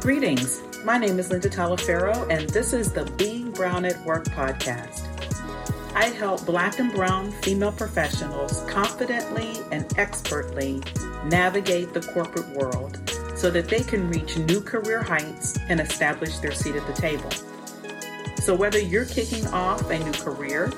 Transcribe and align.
Greetings. 0.00 0.62
My 0.82 0.96
name 0.96 1.18
is 1.18 1.30
Linda 1.30 1.50
Taliaferro, 1.50 2.26
and 2.30 2.48
this 2.48 2.72
is 2.72 2.90
the 2.90 3.04
Being 3.18 3.50
Brown 3.50 3.84
at 3.84 4.02
Work 4.06 4.24
podcast. 4.28 5.04
I 5.94 6.06
help 6.06 6.46
Black 6.46 6.78
and 6.78 6.90
Brown 6.90 7.30
female 7.42 7.70
professionals 7.70 8.62
confidently 8.66 9.58
and 9.70 9.84
expertly 9.98 10.82
navigate 11.26 11.92
the 11.92 12.00
corporate 12.00 12.48
world 12.56 12.98
so 13.36 13.50
that 13.50 13.68
they 13.68 13.80
can 13.80 14.08
reach 14.08 14.38
new 14.38 14.62
career 14.62 15.02
heights 15.02 15.58
and 15.68 15.80
establish 15.80 16.38
their 16.38 16.52
seat 16.52 16.76
at 16.76 16.86
the 16.86 16.94
table. 16.94 17.30
So, 18.36 18.54
whether 18.54 18.78
you're 18.78 19.04
kicking 19.04 19.46
off 19.48 19.90
a 19.90 19.98
new 19.98 20.12
career, 20.12 20.72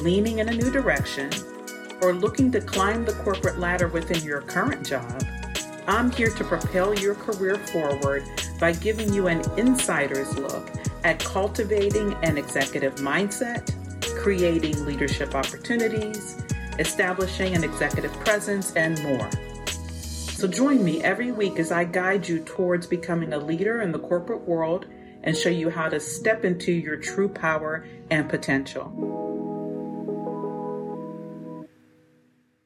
leaning 0.00 0.40
in 0.40 0.50
a 0.50 0.54
new 0.54 0.70
direction, 0.70 1.30
or 2.02 2.12
looking 2.12 2.52
to 2.52 2.60
climb 2.60 3.06
the 3.06 3.14
corporate 3.14 3.58
ladder 3.58 3.88
within 3.88 4.22
your 4.22 4.42
current 4.42 4.86
job, 4.86 5.22
I'm 5.88 6.10
here 6.10 6.30
to 6.30 6.44
propel 6.44 6.98
your 6.98 7.14
career 7.14 7.54
forward 7.68 8.24
by 8.58 8.72
giving 8.72 9.12
you 9.12 9.28
an 9.28 9.42
insider's 9.56 10.36
look 10.36 10.68
at 11.04 11.20
cultivating 11.20 12.14
an 12.24 12.36
executive 12.36 12.96
mindset, 12.96 13.72
creating 14.20 14.84
leadership 14.84 15.36
opportunities, 15.36 16.42
establishing 16.80 17.54
an 17.54 17.62
executive 17.62 18.12
presence, 18.14 18.72
and 18.72 19.00
more. 19.04 19.30
So 20.36 20.48
join 20.48 20.84
me 20.84 21.04
every 21.04 21.30
week 21.30 21.60
as 21.60 21.70
I 21.70 21.84
guide 21.84 22.26
you 22.26 22.40
towards 22.40 22.88
becoming 22.88 23.32
a 23.32 23.38
leader 23.38 23.80
in 23.80 23.92
the 23.92 24.00
corporate 24.00 24.42
world 24.42 24.86
and 25.22 25.36
show 25.36 25.50
you 25.50 25.70
how 25.70 25.88
to 25.88 26.00
step 26.00 26.44
into 26.44 26.72
your 26.72 26.96
true 26.96 27.28
power 27.28 27.86
and 28.10 28.28
potential. 28.28 28.92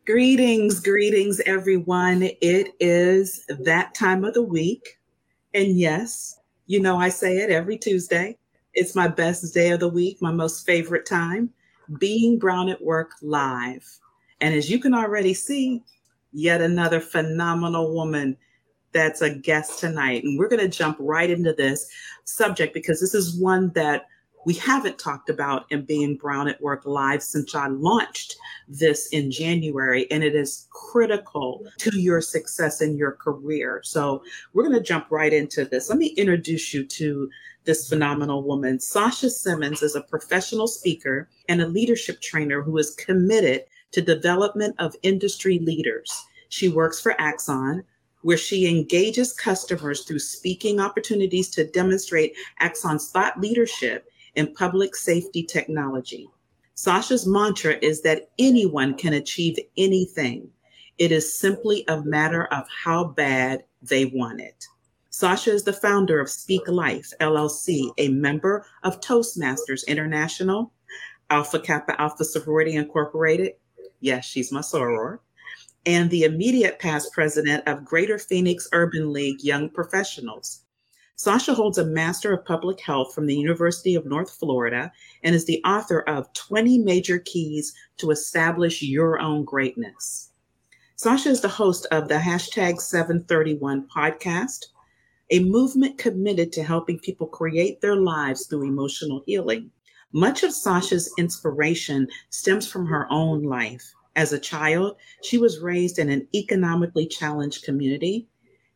Greetings, 0.07 0.81
greetings, 0.81 1.41
everyone. 1.45 2.23
It 2.41 2.73
is 2.81 3.45
that 3.49 3.95
time 3.95 4.25
of 4.25 4.33
the 4.33 4.43
week. 4.43 4.99
And 5.53 5.79
yes, 5.79 6.41
you 6.67 6.81
know, 6.81 6.97
I 6.97 7.11
say 7.11 7.37
it 7.37 7.51
every 7.51 7.77
Tuesday. 7.77 8.39
It's 8.73 8.97
my 8.97 9.09
best 9.09 9.53
day 9.53 9.71
of 9.73 9.81
the 9.81 9.89
week, 9.91 10.17
my 10.23 10.33
most 10.33 10.65
favorite 10.65 11.05
time, 11.05 11.51
being 11.99 12.39
Brown 12.39 12.71
at 12.71 12.83
Work 12.83 13.11
live. 13.21 13.87
And 14.41 14.55
as 14.55 14.71
you 14.71 14.79
can 14.79 14.95
already 14.95 15.35
see, 15.35 15.83
yet 16.33 16.63
another 16.63 17.01
phenomenal 17.01 17.93
woman 17.93 18.39
that's 18.93 19.21
a 19.21 19.35
guest 19.35 19.81
tonight. 19.81 20.25
And 20.25 20.39
we're 20.39 20.49
going 20.49 20.63
to 20.63 20.79
jump 20.79 20.97
right 20.99 21.29
into 21.29 21.53
this 21.53 21.87
subject 22.25 22.73
because 22.73 23.03
this 23.03 23.15
is 23.15 23.39
one 23.39 23.71
that 23.75 24.07
we 24.47 24.55
haven't 24.55 24.99
talked 24.99 25.29
about 25.29 25.67
in 25.71 25.85
being 25.85 26.17
Brown 26.17 26.49
at 26.49 26.61
Work 26.61 26.87
Live 26.87 27.23
since 27.23 27.55
I 27.55 27.67
launched 27.69 28.37
this 28.69 29.09
in 29.09 29.31
January, 29.31 30.11
and 30.11 30.25
it 30.25 30.35
is 30.35 30.67
critical 30.71 31.67
to 31.79 31.99
your 31.99 32.21
success 32.21 32.81
in 32.81 32.97
your 32.97 33.13
career. 33.13 33.81
So, 33.85 34.23
we're 34.53 34.65
going 34.65 34.79
to 34.79 34.83
jump 34.83 35.07
right 35.11 35.33
into 35.33 35.65
this. 35.65 35.89
Let 35.89 35.99
me 35.99 36.09
introduce 36.09 36.73
you 36.73 36.87
to 36.87 37.31
this 37.65 37.89
phenomenal 37.89 38.43
woman. 38.43 38.81
Sasha 38.81 39.29
Simmons 39.29 39.83
is 39.83 39.95
a 39.95 40.01
professional 40.01 40.67
speaker 40.67 41.29
and 41.49 41.61
a 41.61 41.67
leadership 41.67 42.21
trainer 42.21 42.63
who 42.63 42.79
is 42.79 42.95
committed 42.95 43.65
to 43.93 44.01
development 44.01 44.75
of 44.79 44.97
industry 45.03 45.59
leaders. 45.59 46.11
She 46.49 46.69
works 46.69 47.01
for 47.01 47.21
Axon, 47.21 47.85
where 48.23 48.37
she 48.37 48.69
engages 48.69 49.33
customers 49.33 50.05
through 50.05 50.19
speaking 50.19 50.81
opportunities 50.81 51.49
to 51.51 51.67
demonstrate 51.67 52.35
Axon's 52.61 53.11
thought 53.11 53.41
leadership 53.41 54.10
in 54.35 54.55
public 54.55 54.95
safety 54.97 55.43
technology. 55.43 56.29
Sasha's 56.75 57.27
mantra 57.27 57.77
is 57.83 58.03
that 58.03 58.31
anyone 58.39 58.95
can 58.97 59.13
achieve 59.13 59.59
anything. 59.77 60.49
It 60.99 61.13
is 61.13 61.39
simply 61.39 61.85
a 61.89 62.03
matter 62.03 62.47
of 62.47 62.67
how 62.69 63.05
bad 63.05 63.65
they 63.83 64.07
want 64.07 64.41
it. 64.41 64.67
Sasha 65.11 65.51
is 65.51 65.65
the 65.65 65.73
founder 65.73 66.21
of 66.21 66.31
Speak 66.31 66.67
Life 66.69 67.13
LLC, 67.21 67.93
a 67.99 68.09
member 68.09 68.65
of 68.85 69.01
Toastmasters 69.01 69.87
International, 69.87 70.73
Alpha 71.29 71.59
Kappa 71.59 72.01
Alpha 72.01 72.25
Sorority 72.25 72.77
Incorporated. 72.77 73.53
Yes, 74.01 74.25
she's 74.25 74.51
my 74.53 74.61
soror. 74.61 75.19
And 75.85 76.11
the 76.11 76.25
immediate 76.25 76.79
past 76.79 77.13
president 77.13 77.67
of 77.67 77.85
Greater 77.85 78.19
Phoenix 78.19 78.69
Urban 78.73 79.13
League 79.13 79.43
Young 79.43 79.69
Professionals. 79.69 80.63
Sasha 81.23 81.53
holds 81.53 81.77
a 81.77 81.85
Master 81.85 82.33
of 82.33 82.47
Public 82.47 82.81
Health 82.81 83.15
from 83.15 83.27
the 83.27 83.37
University 83.37 83.95
of 83.95 84.07
North 84.07 84.31
Florida 84.31 84.91
and 85.23 85.35
is 85.35 85.45
the 85.45 85.63
author 85.67 86.01
of 86.09 86.33
20 86.33 86.79
Major 86.79 87.19
Keys 87.19 87.75
to 87.99 88.11
Establish 88.11 88.81
Your 88.81 89.21
Own 89.21 89.45
Greatness. 89.45 90.33
Sasha 90.97 91.29
is 91.29 91.43
the 91.43 91.49
host 91.49 91.87
of 91.91 92.09
the 92.09 92.15
hashtag 92.15 92.81
731 92.81 93.87
podcast, 93.95 94.69
a 95.31 95.41
movement 95.41 95.99
committed 95.99 96.53
to 96.53 96.63
helping 96.63 96.99
people 96.99 97.27
create 97.27 97.83
their 97.83 97.97
lives 97.97 98.47
through 98.47 98.67
emotional 98.67 99.23
healing. 99.27 99.71
Much 100.15 100.43
of 100.43 100.55
Sasha's 100.55 101.13
inspiration 101.19 102.09
stems 102.31 102.67
from 102.67 102.87
her 102.87 103.07
own 103.11 103.43
life. 103.43 103.93
As 104.17 104.33
a 104.33 104.39
child, 104.39 104.97
she 105.23 105.37
was 105.37 105.61
raised 105.61 105.99
in 105.99 106.09
an 106.09 106.27
economically 106.35 107.07
challenged 107.07 107.65
community 107.65 108.27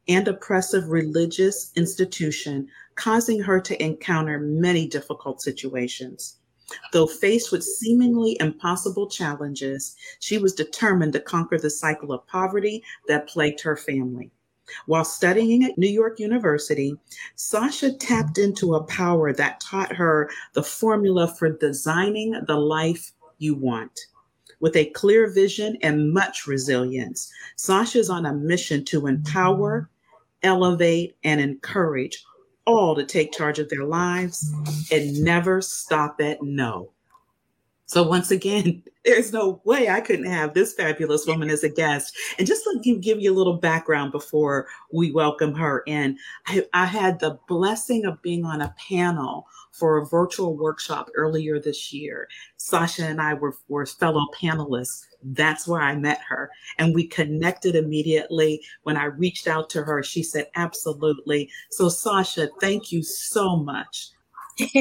and 0.09 0.29
oppressive 0.29 0.89
religious 0.89 1.73
institution, 1.77 2.69
causing 2.95 3.41
her 3.41 3.61
to 3.61 3.83
encounter 3.83 4.39
many 4.39 4.87
difficult 4.87 5.41
situations. 5.41 6.37
Though 6.93 7.07
faced 7.07 7.53
with 7.53 7.63
seemingly 7.63 8.37
impossible 8.41 9.09
challenges, 9.09 9.97
she 10.21 10.39
was 10.39 10.55
determined 10.55 11.13
to 11.13 11.21
conquer 11.21 11.59
the 11.59 11.71
cycle 11.71 12.13
of 12.13 12.27
poverty 12.27 12.83
that 13.07 13.29
plagued 13.29 13.61
her 13.61 13.77
family. 13.77 14.31
While 14.87 15.05
studying 15.05 15.63
at 15.65 15.77
New 15.77 15.89
York 15.89 16.19
University, 16.19 16.97
Sasha 17.37 17.93
tapped 17.93 18.39
into 18.39 18.75
a 18.75 18.85
power 18.85 19.33
that 19.33 19.61
taught 19.61 19.95
her 19.95 20.31
the 20.55 20.63
formula 20.63 21.29
for 21.29 21.51
designing 21.51 22.33
the 22.47 22.57
life 22.57 23.13
you 23.39 23.55
want. 23.55 24.01
With 24.61 24.77
a 24.77 24.87
clear 24.87 25.31
vision 25.31 25.77
and 25.83 26.15
much 26.15 26.47
resilience, 26.47 27.31
Sasha 27.57 27.99
is 27.99 28.09
on 28.09 28.25
a 28.25 28.33
mission 28.33 28.85
to 28.87 29.07
empower, 29.07 29.91
elevate, 30.45 31.17
and 31.25 31.41
encourage 31.41 32.25
all 32.67 32.95
to 32.95 33.05
take 33.05 33.33
charge 33.33 33.59
of 33.59 33.69
their 33.69 33.85
lives 33.85 34.53
and 34.91 35.23
never 35.23 35.61
stop 35.61 36.21
at 36.21 36.43
no. 36.43 36.91
So 37.87 38.03
once 38.03 38.31
again, 38.31 38.83
there's 39.05 39.33
no 39.33 39.61
way 39.65 39.89
I 39.89 40.01
couldn't 40.01 40.31
have 40.31 40.55
this 40.55 40.73
fabulous 40.73 41.27
woman 41.27 41.51
as 41.51 41.63
a 41.63 41.69
guest. 41.69 42.17
And 42.39 42.47
just 42.47 42.65
to 42.65 42.81
give, 42.83 43.03
give 43.03 43.21
you 43.21 43.33
a 43.33 43.37
little 43.37 43.59
background 43.59 44.13
before 44.13 44.67
we 44.93 45.13
welcome 45.13 45.55
her 45.55 45.83
in, 45.87 46.19
I, 46.47 46.65
I 46.73 46.87
had 46.87 47.21
the 47.21 47.39
blessing 47.47 48.07
of 48.07 48.23
being 48.23 48.45
on 48.45 48.63
a 48.63 48.75
panel 48.89 49.47
for 49.73 49.99
a 49.99 50.07
virtual 50.07 50.57
workshop 50.57 51.11
earlier 51.15 51.61
this 51.61 51.93
year. 51.93 52.29
Sasha 52.57 53.05
and 53.05 53.21
I 53.21 53.35
were, 53.35 53.55
were 53.69 53.85
fellow 53.87 54.27
panelists 54.41 55.05
that's 55.25 55.67
where 55.67 55.81
I 55.81 55.97
met 55.97 56.21
her. 56.29 56.51
And 56.79 56.95
we 56.95 57.07
connected 57.07 57.75
immediately. 57.75 58.63
When 58.83 58.97
I 58.97 59.05
reached 59.05 59.47
out 59.47 59.71
to 59.71 59.83
her, 59.83 60.03
she 60.03 60.23
said, 60.23 60.49
absolutely. 60.55 61.51
So, 61.71 61.89
Sasha, 61.89 62.49
thank 62.61 62.93
you 62.93 63.03
so 63.03 63.57
much. 63.57 64.11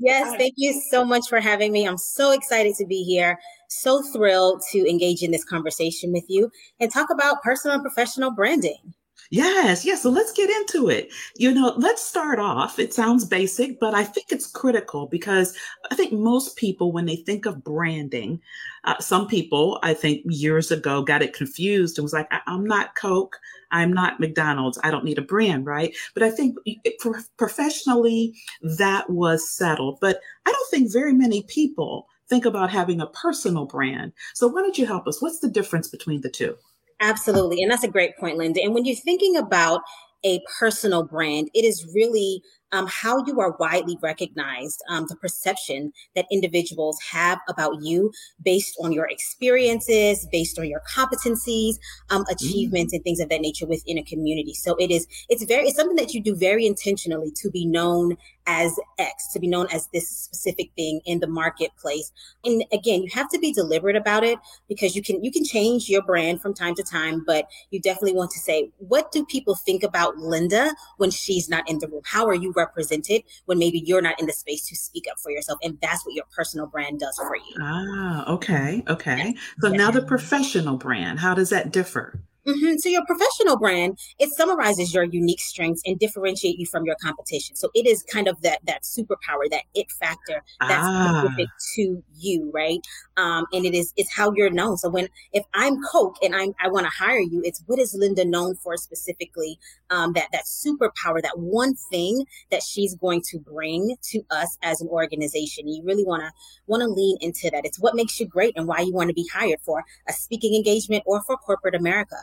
yes, 0.00 0.36
thank 0.36 0.54
you 0.56 0.80
so 0.90 1.04
much 1.04 1.28
for 1.28 1.40
having 1.40 1.70
me. 1.70 1.86
I'm 1.86 1.98
so 1.98 2.32
excited 2.32 2.74
to 2.76 2.86
be 2.86 3.04
here. 3.04 3.38
So 3.68 4.02
thrilled 4.12 4.62
to 4.72 4.90
engage 4.90 5.22
in 5.22 5.30
this 5.30 5.44
conversation 5.44 6.12
with 6.12 6.24
you 6.28 6.50
and 6.80 6.90
talk 6.90 7.10
about 7.10 7.42
personal 7.42 7.74
and 7.74 7.84
professional 7.84 8.32
branding. 8.32 8.94
Yes, 9.32 9.84
yes. 9.84 10.02
So 10.02 10.10
let's 10.10 10.32
get 10.32 10.50
into 10.50 10.88
it. 10.88 11.12
You 11.36 11.52
know, 11.54 11.72
let's 11.76 12.02
start 12.04 12.40
off. 12.40 12.80
It 12.80 12.92
sounds 12.92 13.24
basic, 13.24 13.78
but 13.78 13.94
I 13.94 14.02
think 14.02 14.26
it's 14.32 14.50
critical 14.50 15.06
because 15.06 15.56
I 15.88 15.94
think 15.94 16.12
most 16.12 16.56
people, 16.56 16.90
when 16.90 17.06
they 17.06 17.14
think 17.14 17.46
of 17.46 17.62
branding, 17.62 18.40
uh, 18.82 18.98
some 18.98 19.28
people, 19.28 19.78
I 19.84 19.94
think 19.94 20.22
years 20.26 20.72
ago, 20.72 21.02
got 21.02 21.22
it 21.22 21.32
confused 21.32 21.96
and 21.96 22.02
was 22.02 22.12
like, 22.12 22.26
I- 22.32 22.40
am 22.48 22.64
not 22.64 22.96
Coke. 22.96 23.36
I'm 23.70 23.92
not 23.92 24.18
McDonald's. 24.18 24.80
I 24.82 24.90
don't 24.90 25.04
need 25.04 25.18
a 25.18 25.22
brand, 25.22 25.64
right? 25.64 25.94
But 26.12 26.24
I 26.24 26.30
think 26.32 26.56
for 27.00 27.22
professionally, 27.36 28.34
that 28.78 29.08
was 29.10 29.48
settled. 29.48 29.98
But 30.00 30.18
I 30.44 30.50
don't 30.50 30.70
think 30.70 30.92
very 30.92 31.12
many 31.12 31.44
people 31.44 32.08
think 32.28 32.44
about 32.46 32.70
having 32.70 33.00
a 33.00 33.06
personal 33.06 33.64
brand. 33.66 34.12
So 34.34 34.48
why 34.48 34.62
don't 34.62 34.76
you 34.78 34.86
help 34.86 35.06
us? 35.06 35.22
What's 35.22 35.38
the 35.38 35.48
difference 35.50 35.86
between 35.88 36.20
the 36.22 36.30
two? 36.30 36.56
Absolutely. 37.00 37.62
And 37.62 37.70
that's 37.70 37.84
a 37.84 37.88
great 37.88 38.16
point, 38.18 38.36
Linda. 38.36 38.62
And 38.62 38.74
when 38.74 38.84
you're 38.84 38.96
thinking 38.96 39.36
about 39.36 39.80
a 40.24 40.40
personal 40.58 41.02
brand, 41.02 41.48
it 41.54 41.64
is 41.64 41.90
really 41.94 42.42
um, 42.72 42.86
how 42.88 43.24
you 43.26 43.40
are 43.40 43.56
widely 43.58 43.98
recognized, 44.02 44.82
um, 44.88 45.06
the 45.08 45.16
perception 45.16 45.92
that 46.14 46.26
individuals 46.30 46.98
have 47.10 47.38
about 47.48 47.82
you 47.82 48.12
based 48.44 48.76
on 48.82 48.92
your 48.92 49.08
experiences, 49.08 50.26
based 50.30 50.58
on 50.58 50.68
your 50.68 50.82
competencies, 50.88 51.76
um, 52.10 52.22
mm-hmm. 52.22 52.32
achievements, 52.32 52.92
mm-hmm. 52.92 52.96
and 52.96 53.04
things 53.04 53.20
of 53.20 53.28
that 53.30 53.40
nature 53.40 53.66
within 53.66 53.98
a 53.98 54.04
community. 54.04 54.54
So 54.54 54.76
it 54.76 54.90
is, 54.90 55.06
it's 55.28 55.44
very, 55.44 55.68
it's 55.68 55.76
something 55.76 55.96
that 55.96 56.14
you 56.14 56.22
do 56.22 56.36
very 56.36 56.66
intentionally 56.66 57.32
to 57.36 57.50
be 57.50 57.66
known 57.66 58.16
as 58.50 58.76
X, 58.98 59.28
to 59.28 59.38
be 59.38 59.46
known 59.46 59.68
as 59.72 59.86
this 59.92 60.08
specific 60.08 60.72
thing 60.74 61.00
in 61.06 61.20
the 61.20 61.28
marketplace. 61.28 62.10
And 62.44 62.64
again, 62.72 63.04
you 63.04 63.10
have 63.14 63.28
to 63.30 63.38
be 63.38 63.52
deliberate 63.52 63.94
about 63.94 64.24
it 64.24 64.38
because 64.68 64.96
you 64.96 65.02
can 65.02 65.22
you 65.22 65.30
can 65.30 65.44
change 65.44 65.88
your 65.88 66.02
brand 66.02 66.42
from 66.42 66.52
time 66.52 66.74
to 66.74 66.82
time, 66.82 67.22
but 67.24 67.48
you 67.70 67.80
definitely 67.80 68.14
want 68.14 68.32
to 68.32 68.40
say, 68.40 68.70
what 68.78 69.12
do 69.12 69.24
people 69.24 69.54
think 69.54 69.84
about 69.84 70.16
Linda 70.16 70.74
when 70.96 71.12
she's 71.12 71.48
not 71.48 71.68
in 71.70 71.78
the 71.78 71.86
room? 71.86 72.02
How 72.04 72.26
are 72.26 72.34
you 72.34 72.52
represented 72.56 73.22
when 73.46 73.58
maybe 73.58 73.78
you're 73.78 74.02
not 74.02 74.18
in 74.18 74.26
the 74.26 74.32
space 74.32 74.66
to 74.68 74.74
speak 74.74 75.06
up 75.08 75.20
for 75.20 75.30
yourself? 75.30 75.60
And 75.62 75.78
that's 75.80 76.04
what 76.04 76.16
your 76.16 76.24
personal 76.34 76.66
brand 76.66 76.98
does 76.98 77.16
for 77.16 77.36
you. 77.36 77.54
Ah, 77.60 78.32
okay, 78.32 78.82
okay. 78.88 79.36
So 79.60 79.68
now 79.68 79.92
the 79.92 80.02
professional 80.02 80.76
brand, 80.76 81.20
how 81.20 81.34
does 81.34 81.50
that 81.50 81.70
differ? 81.70 82.20
Mm-hmm. 82.46 82.76
So 82.78 82.88
your 82.88 83.04
professional 83.04 83.58
brand, 83.58 83.98
it 84.18 84.30
summarizes 84.30 84.94
your 84.94 85.04
unique 85.04 85.40
strengths 85.40 85.82
and 85.84 85.98
differentiate 85.98 86.58
you 86.58 86.66
from 86.66 86.84
your 86.86 86.96
competition. 87.02 87.56
So 87.56 87.68
it 87.74 87.86
is 87.86 88.02
kind 88.02 88.28
of 88.28 88.40
that 88.42 88.60
that 88.66 88.82
superpower, 88.82 89.48
that 89.50 89.62
it 89.74 89.90
factor 89.90 90.42
that's 90.60 90.86
ah. 90.86 91.22
specific 91.22 91.48
to 91.74 92.02
you, 92.16 92.50
right? 92.52 92.80
Um, 93.16 93.44
and 93.52 93.66
it 93.66 93.74
is 93.74 93.92
it's 93.96 94.14
how 94.14 94.32
you're 94.34 94.50
known. 94.50 94.78
So 94.78 94.88
when 94.88 95.08
if 95.32 95.44
I'm 95.54 95.76
Coke 95.92 96.16
and 96.22 96.34
I'm 96.34 96.54
I 96.62 96.68
want 96.68 96.86
to 96.86 96.92
hire 96.92 97.20
you, 97.20 97.42
it's 97.44 97.62
what 97.66 97.78
is 97.78 97.94
Linda 97.94 98.24
known 98.24 98.56
for 98.56 98.76
specifically? 98.76 99.58
Um, 99.90 100.12
that 100.14 100.28
that 100.32 100.44
superpower, 100.44 101.20
that 101.22 101.38
one 101.38 101.74
thing 101.90 102.24
that 102.50 102.62
she's 102.62 102.94
going 102.94 103.22
to 103.30 103.38
bring 103.38 103.96
to 104.10 104.22
us 104.30 104.56
as 104.62 104.80
an 104.80 104.88
organization. 104.88 105.68
You 105.68 105.82
really 105.84 106.04
want 106.04 106.22
to 106.22 106.30
want 106.66 106.82
to 106.82 106.88
lean 106.88 107.18
into 107.20 107.50
that. 107.50 107.64
It's 107.64 107.78
what 107.78 107.94
makes 107.94 108.18
you 108.18 108.26
great 108.26 108.54
and 108.56 108.66
why 108.66 108.80
you 108.80 108.92
want 108.92 109.08
to 109.08 109.14
be 109.14 109.26
hired 109.32 109.60
for 109.64 109.84
a 110.08 110.12
speaking 110.12 110.54
engagement 110.54 111.02
or 111.06 111.22
for 111.22 111.36
corporate 111.36 111.74
America. 111.74 112.16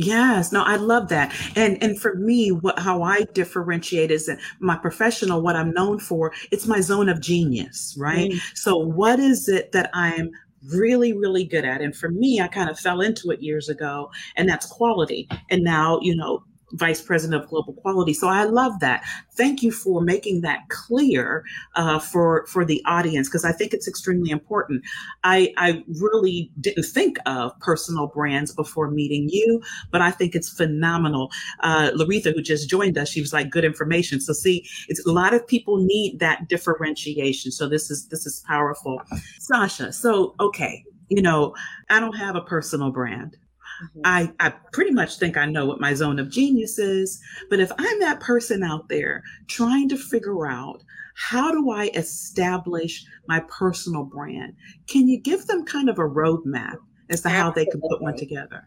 Yes, 0.00 0.52
no, 0.52 0.62
I 0.62 0.76
love 0.76 1.08
that. 1.08 1.34
And 1.56 1.82
and 1.82 2.00
for 2.00 2.14
me, 2.14 2.52
what 2.52 2.78
how 2.78 3.02
I 3.02 3.24
differentiate 3.32 4.12
is 4.12 4.26
that 4.26 4.38
my 4.60 4.76
professional, 4.76 5.42
what 5.42 5.56
I'm 5.56 5.72
known 5.72 5.98
for, 5.98 6.32
it's 6.52 6.68
my 6.68 6.80
zone 6.80 7.08
of 7.08 7.20
genius, 7.20 7.96
right? 7.98 8.30
Mm. 8.30 8.40
So 8.54 8.76
what 8.76 9.18
is 9.18 9.48
it 9.48 9.72
that 9.72 9.90
I'm 9.94 10.30
really, 10.68 11.12
really 11.12 11.44
good 11.44 11.64
at? 11.64 11.80
And 11.80 11.96
for 11.96 12.10
me, 12.10 12.40
I 12.40 12.46
kind 12.46 12.70
of 12.70 12.78
fell 12.78 13.00
into 13.00 13.30
it 13.32 13.42
years 13.42 13.68
ago, 13.68 14.08
and 14.36 14.48
that's 14.48 14.66
quality. 14.66 15.28
And 15.50 15.64
now, 15.64 15.98
you 16.00 16.14
know, 16.14 16.44
vice 16.72 17.00
president 17.00 17.42
of 17.42 17.48
global 17.48 17.72
quality. 17.74 18.12
So 18.12 18.28
I 18.28 18.44
love 18.44 18.80
that. 18.80 19.04
Thank 19.36 19.62
you 19.62 19.70
for 19.70 20.00
making 20.00 20.42
that 20.42 20.68
clear 20.68 21.44
uh, 21.76 21.98
for 21.98 22.46
for 22.46 22.64
the 22.64 22.82
audience 22.86 23.28
because 23.28 23.44
I 23.44 23.52
think 23.52 23.72
it's 23.72 23.88
extremely 23.88 24.30
important. 24.30 24.82
I 25.24 25.52
I 25.56 25.84
really 26.00 26.50
didn't 26.60 26.84
think 26.84 27.18
of 27.26 27.58
personal 27.60 28.08
brands 28.08 28.54
before 28.54 28.90
meeting 28.90 29.28
you, 29.30 29.62
but 29.90 30.00
I 30.00 30.10
think 30.10 30.34
it's 30.34 30.48
phenomenal. 30.50 31.30
Uh, 31.60 31.90
Laretha, 31.94 32.34
who 32.34 32.42
just 32.42 32.68
joined 32.68 32.98
us, 32.98 33.08
she 33.08 33.20
was 33.20 33.32
like 33.32 33.50
good 33.50 33.64
information. 33.64 34.20
So 34.20 34.32
see, 34.32 34.66
it's 34.88 35.04
a 35.06 35.12
lot 35.12 35.34
of 35.34 35.46
people 35.46 35.78
need 35.78 36.18
that 36.20 36.48
differentiation. 36.48 37.52
So 37.52 37.68
this 37.68 37.90
is 37.90 38.08
this 38.08 38.26
is 38.26 38.42
powerful, 38.46 39.00
Sasha. 39.38 39.92
So 39.92 40.34
okay, 40.40 40.84
you 41.08 41.22
know, 41.22 41.54
I 41.90 42.00
don't 42.00 42.16
have 42.16 42.36
a 42.36 42.40
personal 42.40 42.90
brand. 42.90 43.36
Mm-hmm. 43.82 44.00
I, 44.04 44.32
I 44.40 44.50
pretty 44.72 44.90
much 44.90 45.18
think 45.18 45.36
I 45.36 45.46
know 45.46 45.66
what 45.66 45.80
my 45.80 45.94
zone 45.94 46.18
of 46.18 46.30
genius 46.30 46.78
is. 46.78 47.20
But 47.50 47.60
if 47.60 47.70
I'm 47.78 48.00
that 48.00 48.20
person 48.20 48.62
out 48.62 48.88
there 48.88 49.22
trying 49.48 49.88
to 49.90 49.96
figure 49.96 50.46
out 50.46 50.82
how 51.14 51.50
do 51.50 51.70
I 51.70 51.90
establish 51.94 53.04
my 53.26 53.40
personal 53.48 54.04
brand, 54.04 54.54
can 54.88 55.08
you 55.08 55.20
give 55.20 55.46
them 55.46 55.64
kind 55.64 55.88
of 55.88 55.98
a 55.98 56.08
roadmap 56.08 56.76
as 57.10 57.22
to 57.22 57.28
Absolutely. 57.28 57.32
how 57.32 57.50
they 57.50 57.66
can 57.66 57.80
put 57.80 58.02
one 58.02 58.16
together? 58.16 58.64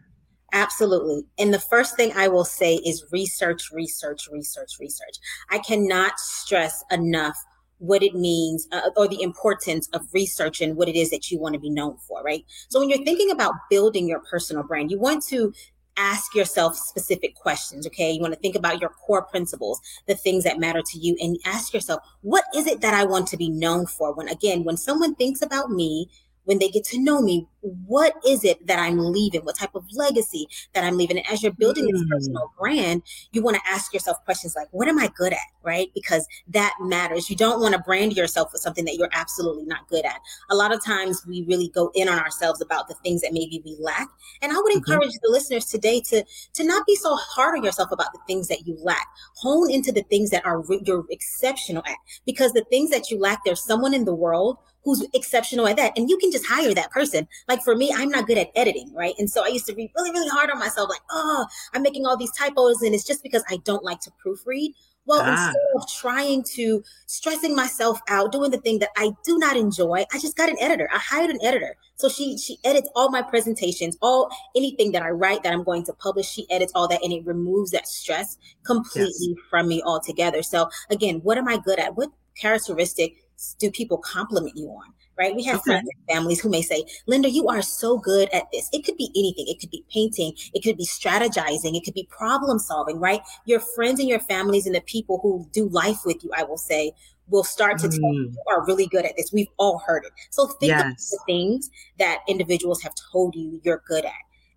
Absolutely. 0.52 1.22
And 1.38 1.52
the 1.52 1.58
first 1.58 1.96
thing 1.96 2.12
I 2.14 2.28
will 2.28 2.44
say 2.44 2.74
is 2.76 3.06
research, 3.10 3.70
research, 3.72 4.28
research, 4.30 4.72
research. 4.78 5.16
I 5.50 5.58
cannot 5.58 6.18
stress 6.18 6.84
enough 6.90 7.36
what 7.82 8.02
it 8.02 8.14
means 8.14 8.68
uh, 8.70 8.90
or 8.96 9.08
the 9.08 9.20
importance 9.22 9.88
of 9.92 10.02
research 10.14 10.60
and 10.60 10.76
what 10.76 10.88
it 10.88 10.94
is 10.94 11.10
that 11.10 11.32
you 11.32 11.38
want 11.40 11.52
to 11.52 11.58
be 11.58 11.68
known 11.68 11.96
for, 11.96 12.22
right? 12.22 12.44
So 12.68 12.78
when 12.78 12.88
you're 12.88 13.04
thinking 13.04 13.32
about 13.32 13.54
building 13.68 14.06
your 14.06 14.20
personal 14.20 14.62
brand, 14.62 14.92
you 14.92 15.00
want 15.00 15.24
to 15.24 15.52
ask 15.96 16.32
yourself 16.32 16.76
specific 16.76 17.34
questions, 17.34 17.84
okay? 17.88 18.12
You 18.12 18.20
want 18.20 18.34
to 18.34 18.40
think 18.40 18.54
about 18.54 18.80
your 18.80 18.90
core 18.90 19.22
principles, 19.22 19.80
the 20.06 20.14
things 20.14 20.44
that 20.44 20.60
matter 20.60 20.80
to 20.80 20.98
you, 20.98 21.16
and 21.20 21.36
ask 21.44 21.74
yourself, 21.74 22.02
what 22.20 22.44
is 22.54 22.68
it 22.68 22.82
that 22.82 22.94
I 22.94 23.04
want 23.04 23.26
to 23.28 23.36
be 23.36 23.50
known 23.50 23.86
for? 23.86 24.14
When 24.14 24.28
again, 24.28 24.62
when 24.62 24.76
someone 24.76 25.16
thinks 25.16 25.42
about 25.42 25.70
me, 25.70 26.08
when 26.44 26.60
they 26.60 26.68
get 26.68 26.84
to 26.84 27.00
know 27.00 27.20
me, 27.20 27.48
what 27.62 28.14
is 28.26 28.44
it 28.44 28.66
that 28.66 28.78
I'm 28.78 28.98
leaving? 28.98 29.42
What 29.42 29.56
type 29.56 29.74
of 29.74 29.84
legacy 29.92 30.48
that 30.74 30.84
I'm 30.84 30.96
leaving? 30.96 31.18
And 31.18 31.26
as 31.30 31.42
you're 31.42 31.52
building 31.52 31.86
mm. 31.86 31.92
this 31.92 32.04
personal 32.10 32.52
brand, 32.58 33.02
you 33.32 33.42
want 33.42 33.56
to 33.56 33.62
ask 33.68 33.94
yourself 33.94 34.24
questions 34.24 34.54
like, 34.56 34.68
what 34.72 34.88
am 34.88 34.98
I 34.98 35.08
good 35.16 35.32
at? 35.32 35.38
Right? 35.62 35.90
Because 35.94 36.26
that 36.48 36.74
matters. 36.80 37.30
You 37.30 37.36
don't 37.36 37.60
want 37.60 37.74
to 37.74 37.80
brand 37.80 38.16
yourself 38.16 38.52
with 38.52 38.62
something 38.62 38.84
that 38.84 38.96
you're 38.96 39.08
absolutely 39.12 39.64
not 39.64 39.88
good 39.88 40.04
at. 40.04 40.20
A 40.50 40.56
lot 40.56 40.74
of 40.74 40.84
times 40.84 41.24
we 41.26 41.44
really 41.48 41.68
go 41.68 41.90
in 41.94 42.08
on 42.08 42.18
ourselves 42.18 42.60
about 42.60 42.88
the 42.88 42.94
things 42.94 43.20
that 43.22 43.32
maybe 43.32 43.62
we 43.64 43.76
lack. 43.80 44.08
And 44.42 44.52
I 44.52 44.56
would 44.56 44.72
mm-hmm. 44.72 44.78
encourage 44.78 45.10
mm-hmm. 45.10 45.22
the 45.22 45.30
listeners 45.30 45.66
today 45.66 46.00
to, 46.08 46.24
to 46.54 46.64
not 46.64 46.84
be 46.86 46.96
so 46.96 47.14
hard 47.14 47.56
on 47.56 47.64
yourself 47.64 47.92
about 47.92 48.12
the 48.12 48.20
things 48.26 48.48
that 48.48 48.66
you 48.66 48.76
lack. 48.82 49.06
Hone 49.36 49.70
into 49.70 49.92
the 49.92 50.02
things 50.02 50.30
that 50.30 50.44
are 50.44 50.62
you're 50.84 51.04
exceptional 51.10 51.82
at 51.86 51.96
because 52.26 52.52
the 52.52 52.64
things 52.64 52.90
that 52.90 53.10
you 53.10 53.18
lack, 53.18 53.44
there's 53.44 53.62
someone 53.62 53.94
in 53.94 54.04
the 54.04 54.14
world 54.14 54.58
who's 54.84 55.06
exceptional 55.14 55.66
at 55.68 55.76
that. 55.76 55.96
And 55.96 56.10
you 56.10 56.18
can 56.18 56.30
just 56.30 56.46
hire 56.46 56.74
that 56.74 56.90
person. 56.90 57.28
Like 57.48 57.51
for 57.60 57.76
me, 57.76 57.92
I'm 57.94 58.08
not 58.08 58.26
good 58.26 58.38
at 58.38 58.50
editing, 58.54 58.92
right? 58.94 59.14
And 59.18 59.28
so 59.28 59.44
I 59.44 59.48
used 59.48 59.66
to 59.66 59.74
be 59.74 59.92
really, 59.96 60.10
really 60.10 60.28
hard 60.28 60.50
on 60.50 60.58
myself, 60.58 60.88
like, 60.88 61.02
oh, 61.10 61.46
I'm 61.74 61.82
making 61.82 62.06
all 62.06 62.16
these 62.16 62.32
typos. 62.32 62.82
And 62.82 62.94
it's 62.94 63.04
just 63.04 63.22
because 63.22 63.44
I 63.48 63.58
don't 63.58 63.84
like 63.84 64.00
to 64.00 64.12
proofread. 64.24 64.74
Well, 65.04 65.22
ah. 65.22 65.48
instead 65.48 65.62
of 65.74 65.88
trying 65.88 66.44
to 66.54 66.82
stressing 67.06 67.56
myself 67.56 67.98
out, 68.08 68.30
doing 68.30 68.50
the 68.50 68.58
thing 68.58 68.78
that 68.78 68.90
I 68.96 69.12
do 69.24 69.38
not 69.38 69.56
enjoy, 69.56 70.04
I 70.12 70.18
just 70.18 70.36
got 70.36 70.48
an 70.48 70.56
editor. 70.60 70.88
I 70.92 70.98
hired 70.98 71.30
an 71.30 71.38
editor. 71.42 71.76
So 71.96 72.08
she 72.08 72.38
she 72.38 72.58
edits 72.64 72.88
all 72.94 73.10
my 73.10 73.22
presentations, 73.22 73.96
all 74.00 74.30
anything 74.54 74.92
that 74.92 75.02
I 75.02 75.10
write 75.10 75.42
that 75.42 75.52
I'm 75.52 75.64
going 75.64 75.84
to 75.86 75.92
publish, 75.92 76.28
she 76.28 76.46
edits 76.50 76.72
all 76.74 76.88
that 76.88 77.02
and 77.02 77.12
it 77.12 77.24
removes 77.26 77.72
that 77.72 77.88
stress 77.88 78.36
completely 78.64 79.34
yes. 79.36 79.46
from 79.50 79.68
me 79.68 79.82
altogether. 79.84 80.42
So 80.42 80.68
again, 80.90 81.20
what 81.22 81.38
am 81.38 81.48
I 81.48 81.58
good 81.58 81.78
at? 81.78 81.96
What 81.96 82.10
characteristic 82.36 83.14
do 83.58 83.70
people 83.70 83.98
compliment 83.98 84.56
you 84.56 84.68
on? 84.68 84.92
Right? 85.18 85.36
We 85.36 85.44
have 85.44 85.56
okay. 85.56 85.72
friends 85.72 85.88
and 85.94 86.16
families 86.16 86.40
who 86.40 86.48
may 86.48 86.62
say, 86.62 86.84
Linda, 87.06 87.30
you 87.30 87.46
are 87.48 87.62
so 87.62 87.98
good 87.98 88.28
at 88.30 88.44
this. 88.52 88.68
It 88.72 88.84
could 88.84 88.96
be 88.96 89.10
anything. 89.14 89.46
It 89.46 89.60
could 89.60 89.70
be 89.70 89.84
painting. 89.92 90.32
It 90.54 90.62
could 90.62 90.76
be 90.76 90.86
strategizing. 90.86 91.76
It 91.76 91.84
could 91.84 91.94
be 91.94 92.08
problem 92.10 92.58
solving, 92.58 92.98
right? 92.98 93.20
Your 93.44 93.60
friends 93.60 94.00
and 94.00 94.08
your 94.08 94.20
families 94.20 94.66
and 94.66 94.74
the 94.74 94.80
people 94.80 95.20
who 95.22 95.46
do 95.52 95.68
life 95.68 96.00
with 96.06 96.24
you, 96.24 96.30
I 96.36 96.44
will 96.44 96.56
say, 96.56 96.92
will 97.28 97.44
start 97.44 97.78
to 97.78 97.88
mm. 97.88 97.98
tell 97.98 98.14
you, 98.14 98.30
you 98.30 98.42
are 98.48 98.64
really 98.66 98.86
good 98.86 99.04
at 99.04 99.16
this. 99.16 99.32
We've 99.32 99.48
all 99.58 99.78
heard 99.86 100.04
it. 100.04 100.12
So 100.30 100.46
think 100.46 100.70
yes. 100.70 101.12
of 101.12 101.18
the 101.18 101.18
things 101.26 101.70
that 101.98 102.20
individuals 102.28 102.82
have 102.82 102.94
told 103.12 103.34
you 103.34 103.60
you're 103.62 103.82
good 103.86 104.04
at. 104.04 104.12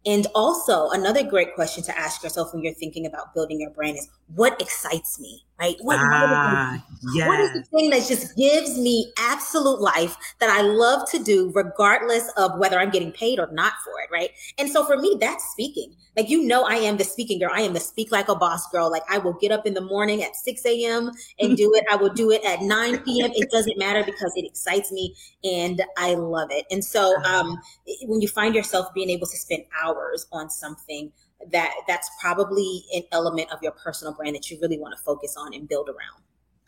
And 0.08 0.28
also, 0.36 0.90
another 0.90 1.24
great 1.24 1.56
question 1.56 1.84
to 1.84 1.98
ask 1.98 2.22
yourself 2.22 2.54
when 2.54 2.64
you're 2.64 2.76
thinking 2.76 3.08
about 3.08 3.34
building 3.34 3.60
your 3.60 3.72
brand 3.72 3.98
is 3.98 4.08
what 4.36 4.60
excites 4.62 5.20
me? 5.20 5.44
Right? 5.60 5.76
What, 5.82 5.98
ah, 6.00 6.84
yes. 7.14 7.28
what 7.28 7.40
is 7.40 7.54
the 7.54 7.64
thing 7.64 7.90
that 7.92 8.08
just 8.08 8.36
gives 8.36 8.78
me 8.78 9.12
absolute 9.18 9.80
life 9.80 10.18
that 10.40 10.50
I 10.50 10.62
love 10.62 11.10
to 11.12 11.24
do, 11.24 11.52
regardless 11.54 12.30
of 12.38 12.58
whether 12.60 12.80
I'm 12.80 12.90
getting 12.90 13.12
paid 13.12 13.40
or 13.40 13.50
not 13.52 13.74
for 13.84 13.94
it, 14.02 14.10
right? 14.12 14.32
And 14.58 14.70
so 14.70 14.86
for 14.86 14.98
me, 14.98 15.18
that's 15.20 15.50
speaking. 15.52 15.96
Like, 16.18 16.30
you 16.30 16.44
know, 16.44 16.64
I 16.64 16.76
am 16.76 16.98
the 16.98 17.04
speaking 17.04 17.40
girl. 17.40 17.52
I 17.54 17.62
am 17.62 17.74
the 17.74 17.80
speak 17.80 18.12
like 18.12 18.30
a 18.30 18.36
boss 18.36 18.68
girl. 18.70 18.90
Like, 18.90 19.04
I 19.10 19.18
will 19.18 19.34
get 19.34 19.52
up 19.52 19.66
in 19.66 19.74
the 19.74 19.82
morning 19.82 20.24
at 20.24 20.36
6 20.36 20.66
a.m. 20.66 21.12
and 21.40 21.58
do 21.58 21.74
it. 21.76 21.84
I 21.92 21.98
will 21.98 22.14
do 22.14 22.32
it 22.32 22.44
at 22.46 22.62
9 22.62 23.00
p.m. 23.00 23.32
It 23.34 23.50
doesn't 23.52 23.78
matter 23.78 24.04
because 24.04 24.32
it 24.36 24.46
excites 24.46 24.92
me 24.92 25.14
and 25.44 25.82
I 25.98 26.14
love 26.14 26.50
it. 26.52 26.66
And 26.72 26.84
so, 26.84 27.22
um, 27.24 27.60
when 28.04 28.22
you 28.22 28.28
find 28.28 28.56
yourself 28.56 28.94
being 28.94 29.10
able 29.10 29.28
to 29.28 29.38
spend 29.38 29.64
hours 29.84 30.26
on 30.32 30.50
something, 30.50 31.12
that 31.52 31.74
that's 31.88 32.10
probably 32.22 32.84
an 32.94 33.04
element 33.12 33.52
of 33.52 33.60
your 33.62 33.74
personal 33.74 34.14
brand 34.14 34.36
that 34.36 34.50
you 34.50 34.58
really 34.62 34.80
want 34.80 34.96
to 34.98 35.04
focus 35.04 35.36
on 35.38 35.54
and 35.54 35.68
build 35.68 35.90
around. 35.90 36.24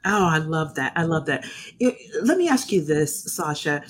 Oh, 0.05 0.27
I 0.27 0.37
love 0.37 0.75
that. 0.75 0.93
I 0.95 1.03
love 1.03 1.25
that. 1.25 1.45
let 2.21 2.37
me 2.37 2.47
ask 2.47 2.71
you 2.71 2.83
this, 2.83 3.23
Sasha. 3.35 3.83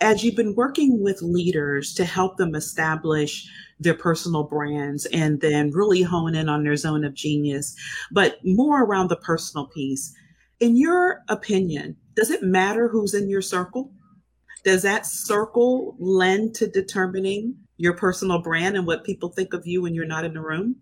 As 0.00 0.24
you've 0.24 0.36
been 0.36 0.54
working 0.54 1.02
with 1.02 1.22
leaders 1.22 1.94
to 1.94 2.04
help 2.04 2.36
them 2.36 2.54
establish 2.54 3.48
their 3.78 3.94
personal 3.94 4.42
brands 4.42 5.06
and 5.06 5.40
then 5.40 5.70
really 5.70 6.02
hone 6.02 6.34
in 6.34 6.48
on 6.48 6.64
their 6.64 6.76
zone 6.76 7.04
of 7.04 7.14
genius, 7.14 7.76
but 8.10 8.38
more 8.44 8.82
around 8.82 9.08
the 9.08 9.16
personal 9.16 9.66
piece, 9.68 10.12
in 10.60 10.76
your 10.76 11.22
opinion, 11.28 11.96
does 12.14 12.30
it 12.30 12.42
matter 12.42 12.88
who's 12.88 13.14
in 13.14 13.28
your 13.28 13.42
circle? 13.42 13.92
Does 14.64 14.82
that 14.82 15.06
circle 15.06 15.94
lend 15.98 16.54
to 16.56 16.66
determining 16.66 17.56
your 17.76 17.94
personal 17.94 18.40
brand 18.40 18.76
and 18.76 18.86
what 18.86 19.04
people 19.04 19.28
think 19.28 19.52
of 19.52 19.66
you 19.66 19.82
when 19.82 19.94
you're 19.94 20.04
not 20.04 20.24
in 20.24 20.34
the 20.34 20.40
room? 20.40 20.76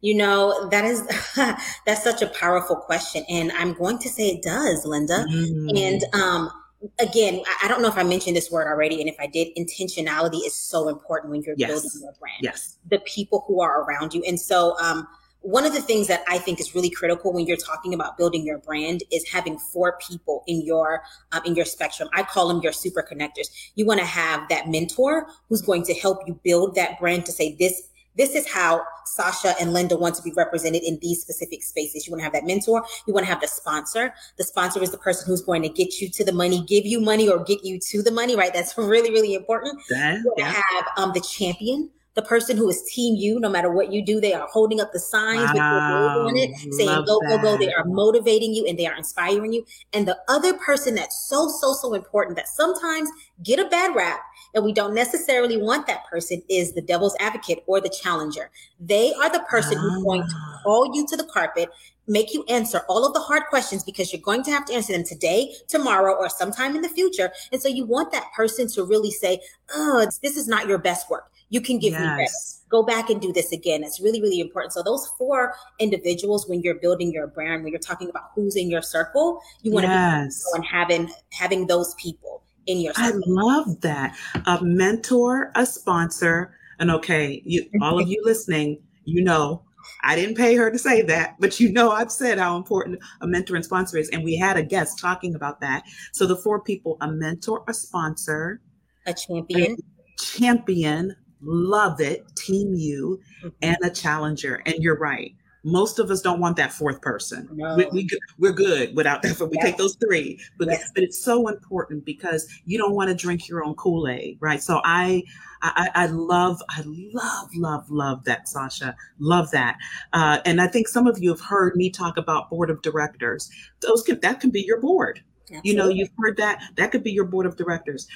You 0.00 0.14
know, 0.14 0.68
that 0.70 0.84
is 0.84 1.06
that's 1.86 2.04
such 2.04 2.22
a 2.22 2.26
powerful 2.26 2.76
question. 2.76 3.24
And 3.28 3.52
I'm 3.52 3.72
going 3.72 3.98
to 4.00 4.08
say 4.08 4.28
it 4.28 4.42
does, 4.42 4.84
Linda. 4.84 5.24
Mm. 5.30 5.78
And 5.78 6.04
um 6.12 6.50
again, 6.98 7.42
I 7.62 7.68
don't 7.68 7.80
know 7.80 7.88
if 7.88 7.96
I 7.96 8.02
mentioned 8.02 8.36
this 8.36 8.50
word 8.50 8.66
already, 8.66 9.00
and 9.00 9.08
if 9.08 9.16
I 9.18 9.26
did, 9.26 9.48
intentionality 9.56 10.44
is 10.44 10.54
so 10.54 10.88
important 10.88 11.30
when 11.30 11.42
you're 11.42 11.54
yes. 11.56 11.70
building 11.70 11.90
your 12.02 12.12
brand. 12.20 12.40
Yes. 12.42 12.76
The 12.90 12.98
people 13.00 13.44
who 13.46 13.62
are 13.62 13.82
around 13.82 14.12
you. 14.12 14.22
And 14.26 14.38
so 14.38 14.78
um 14.78 15.08
one 15.44 15.66
of 15.66 15.74
the 15.74 15.80
things 15.82 16.08
that 16.08 16.24
I 16.26 16.38
think 16.38 16.58
is 16.58 16.74
really 16.74 16.88
critical 16.88 17.30
when 17.30 17.46
you're 17.46 17.58
talking 17.58 17.92
about 17.92 18.16
building 18.16 18.46
your 18.46 18.58
brand 18.58 19.02
is 19.12 19.28
having 19.28 19.58
four 19.58 19.98
people 20.08 20.42
in 20.46 20.64
your 20.64 21.02
um, 21.32 21.42
in 21.44 21.54
your 21.54 21.66
spectrum. 21.66 22.08
I 22.14 22.22
call 22.22 22.48
them 22.48 22.62
your 22.62 22.72
super 22.72 23.02
connectors. 23.02 23.50
You 23.74 23.84
want 23.84 24.00
to 24.00 24.06
have 24.06 24.48
that 24.48 24.68
mentor 24.68 25.26
who's 25.48 25.60
going 25.60 25.82
to 25.84 25.94
help 25.94 26.26
you 26.26 26.40
build 26.42 26.74
that 26.76 26.98
brand 26.98 27.26
to 27.26 27.32
say 27.32 27.54
this 27.58 27.90
this 28.16 28.34
is 28.34 28.48
how 28.48 28.80
Sasha 29.06 29.54
and 29.60 29.72
Linda 29.72 29.96
want 29.96 30.14
to 30.14 30.22
be 30.22 30.32
represented 30.36 30.82
in 30.82 30.98
these 31.02 31.20
specific 31.20 31.62
spaces. 31.62 32.06
You 32.06 32.12
want 32.12 32.20
to 32.20 32.24
have 32.24 32.32
that 32.32 32.44
mentor. 32.44 32.84
You 33.06 33.12
want 33.12 33.26
to 33.26 33.30
have 33.30 33.40
the 33.40 33.48
sponsor. 33.48 34.14
The 34.38 34.44
sponsor 34.44 34.80
is 34.82 34.92
the 34.92 34.98
person 34.98 35.26
who's 35.26 35.42
going 35.42 35.62
to 35.62 35.68
get 35.68 36.00
you 36.00 36.08
to 36.10 36.24
the 36.24 36.32
money, 36.32 36.64
give 36.64 36.86
you 36.86 37.00
money, 37.00 37.28
or 37.28 37.42
get 37.42 37.64
you 37.64 37.78
to 37.80 38.02
the 38.02 38.12
money. 38.12 38.34
Right? 38.34 38.54
That's 38.54 38.78
really 38.78 39.10
really 39.10 39.34
important. 39.34 39.78
That, 39.90 40.20
you 40.20 40.24
want 40.24 40.38
to 40.38 40.44
have 40.44 40.86
um, 40.96 41.12
the 41.12 41.20
champion 41.20 41.90
the 42.14 42.22
person 42.22 42.56
who 42.56 42.68
is 42.68 42.82
team 42.82 43.16
you, 43.16 43.40
no 43.40 43.48
matter 43.48 43.70
what 43.70 43.92
you 43.92 44.04
do, 44.04 44.20
they 44.20 44.32
are 44.34 44.46
holding 44.48 44.80
up 44.80 44.92
the 44.92 45.00
signs 45.00 45.50
wow. 45.52 45.52
with 45.52 45.56
your 45.56 46.00
logo 46.00 46.28
on 46.28 46.36
it, 46.36 46.74
saying 46.74 47.04
go, 47.06 47.20
go, 47.28 47.38
go. 47.38 47.56
They 47.56 47.72
are 47.72 47.84
motivating 47.84 48.54
you 48.54 48.66
and 48.66 48.78
they 48.78 48.86
are 48.86 48.96
inspiring 48.96 49.52
you. 49.52 49.64
And 49.92 50.06
the 50.06 50.18
other 50.28 50.54
person 50.54 50.94
that's 50.94 51.26
so, 51.28 51.48
so, 51.48 51.72
so 51.72 51.94
important 51.94 52.36
that 52.36 52.48
sometimes 52.48 53.10
get 53.42 53.58
a 53.58 53.68
bad 53.68 53.96
rap 53.96 54.20
and 54.54 54.64
we 54.64 54.72
don't 54.72 54.94
necessarily 54.94 55.56
want 55.56 55.86
that 55.88 56.06
person 56.06 56.42
is 56.48 56.72
the 56.72 56.82
devil's 56.82 57.16
advocate 57.18 57.64
or 57.66 57.80
the 57.80 57.88
challenger. 57.88 58.50
They 58.78 59.12
are 59.14 59.30
the 59.30 59.44
person 59.50 59.78
who's 59.78 60.02
going 60.04 60.22
to 60.22 60.34
ah. 60.36 60.60
call 60.62 60.94
you 60.94 61.06
to 61.08 61.16
the 61.16 61.24
carpet 61.24 61.68
make 62.06 62.34
you 62.34 62.44
answer 62.48 62.82
all 62.88 63.06
of 63.06 63.14
the 63.14 63.20
hard 63.20 63.44
questions 63.48 63.82
because 63.82 64.12
you're 64.12 64.20
going 64.20 64.42
to 64.42 64.50
have 64.50 64.64
to 64.66 64.74
answer 64.74 64.92
them 64.92 65.04
today, 65.04 65.54
tomorrow, 65.68 66.14
or 66.14 66.28
sometime 66.28 66.76
in 66.76 66.82
the 66.82 66.88
future. 66.88 67.32
And 67.50 67.60
so 67.60 67.68
you 67.68 67.86
want 67.86 68.12
that 68.12 68.26
person 68.36 68.68
to 68.68 68.84
really 68.84 69.10
say, 69.10 69.40
Oh, 69.74 70.06
this 70.22 70.36
is 70.36 70.46
not 70.46 70.68
your 70.68 70.78
best 70.78 71.08
work. 71.10 71.30
You 71.54 71.60
can 71.60 71.78
give 71.78 71.92
yes. 71.92 72.02
me 72.02 72.24
this. 72.24 72.62
Go 72.68 72.82
back 72.82 73.10
and 73.10 73.20
do 73.20 73.32
this 73.32 73.52
again. 73.52 73.84
It's 73.84 74.00
really, 74.00 74.20
really 74.20 74.40
important. 74.40 74.72
So 74.72 74.82
those 74.82 75.06
four 75.16 75.54
individuals, 75.78 76.48
when 76.48 76.62
you're 76.62 76.80
building 76.80 77.12
your 77.12 77.28
brand, 77.28 77.62
when 77.62 77.72
you're 77.72 77.78
talking 77.78 78.10
about 78.10 78.24
who's 78.34 78.56
in 78.56 78.68
your 78.68 78.82
circle, 78.82 79.40
you 79.62 79.70
want 79.70 79.86
yes. 79.86 80.40
to 80.40 80.44
be 80.44 80.58
on 80.58 80.64
having 80.64 81.10
having 81.30 81.68
those 81.68 81.94
people 81.94 82.42
in 82.66 82.80
your 82.80 82.92
circle. 82.94 83.22
I 83.24 83.30
love 83.30 83.80
that. 83.82 84.16
A 84.46 84.58
mentor, 84.64 85.52
a 85.54 85.64
sponsor, 85.64 86.56
and 86.80 86.90
okay, 86.90 87.40
you 87.44 87.70
all 87.80 88.00
of 88.00 88.08
you 88.08 88.20
listening, 88.24 88.82
you 89.04 89.22
know 89.22 89.62
I 90.02 90.16
didn't 90.16 90.36
pay 90.36 90.56
her 90.56 90.70
to 90.70 90.78
say 90.78 91.02
that, 91.02 91.36
but 91.38 91.60
you 91.60 91.70
know 91.70 91.90
I've 91.90 92.10
said 92.10 92.38
how 92.38 92.56
important 92.56 92.98
a 93.20 93.26
mentor 93.26 93.54
and 93.54 93.64
sponsor 93.64 93.98
is. 93.98 94.08
And 94.10 94.24
we 94.24 94.36
had 94.36 94.56
a 94.56 94.62
guest 94.62 94.98
talking 94.98 95.34
about 95.34 95.60
that. 95.60 95.84
So 96.12 96.26
the 96.26 96.36
four 96.36 96.60
people, 96.60 96.96
a 97.00 97.10
mentor, 97.10 97.62
a 97.68 97.74
sponsor, 97.74 98.60
a 99.06 99.14
champion, 99.14 99.76
a 99.76 100.22
champion, 100.22 101.14
love 101.44 102.00
it, 102.00 102.24
team 102.36 102.74
you, 102.74 103.20
mm-hmm. 103.38 103.48
and 103.62 103.76
a 103.82 103.90
challenger. 103.90 104.62
And 104.66 104.76
you're 104.78 104.98
right. 104.98 105.34
Most 105.66 105.98
of 105.98 106.10
us 106.10 106.20
don't 106.20 106.40
want 106.40 106.56
that 106.58 106.74
fourth 106.74 107.00
person. 107.00 107.48
No. 107.50 107.74
We, 107.74 107.86
we, 107.86 108.08
we're 108.38 108.52
good 108.52 108.94
without 108.94 109.22
that. 109.22 109.40
We 109.40 109.56
yes. 109.56 109.64
take 109.64 109.76
those 109.78 109.96
three, 109.96 110.38
but, 110.58 110.68
yes. 110.68 110.90
but 110.94 111.02
it's 111.02 111.18
so 111.18 111.48
important 111.48 112.04
because 112.04 112.46
you 112.66 112.76
don't 112.76 112.92
want 112.92 113.08
to 113.08 113.14
drink 113.14 113.48
your 113.48 113.64
own 113.64 113.74
Kool-Aid, 113.74 114.36
right? 114.40 114.62
So 114.62 114.82
I, 114.84 115.22
I, 115.62 115.88
I 115.94 116.06
love, 116.08 116.60
I 116.68 116.82
love, 116.84 117.48
love, 117.56 117.90
love 117.90 118.24
that, 118.24 118.46
Sasha. 118.46 118.94
Love 119.18 119.52
that. 119.52 119.78
Uh, 120.12 120.40
and 120.44 120.60
I 120.60 120.66
think 120.66 120.86
some 120.86 121.06
of 121.06 121.18
you 121.18 121.30
have 121.30 121.40
heard 121.40 121.76
me 121.76 121.88
talk 121.88 122.18
about 122.18 122.50
board 122.50 122.68
of 122.68 122.82
directors. 122.82 123.50
Those 123.80 124.02
can, 124.02 124.20
that 124.20 124.40
can 124.40 124.50
be 124.50 124.60
your 124.60 124.82
board. 124.82 125.22
Absolutely. 125.44 125.70
You 125.70 125.76
know, 125.78 125.88
you've 125.88 126.10
heard 126.18 126.36
that. 126.36 126.62
That 126.76 126.92
could 126.92 127.02
be 127.02 127.12
your 127.12 127.24
board 127.24 127.46
of 127.46 127.56
directors. 127.56 128.06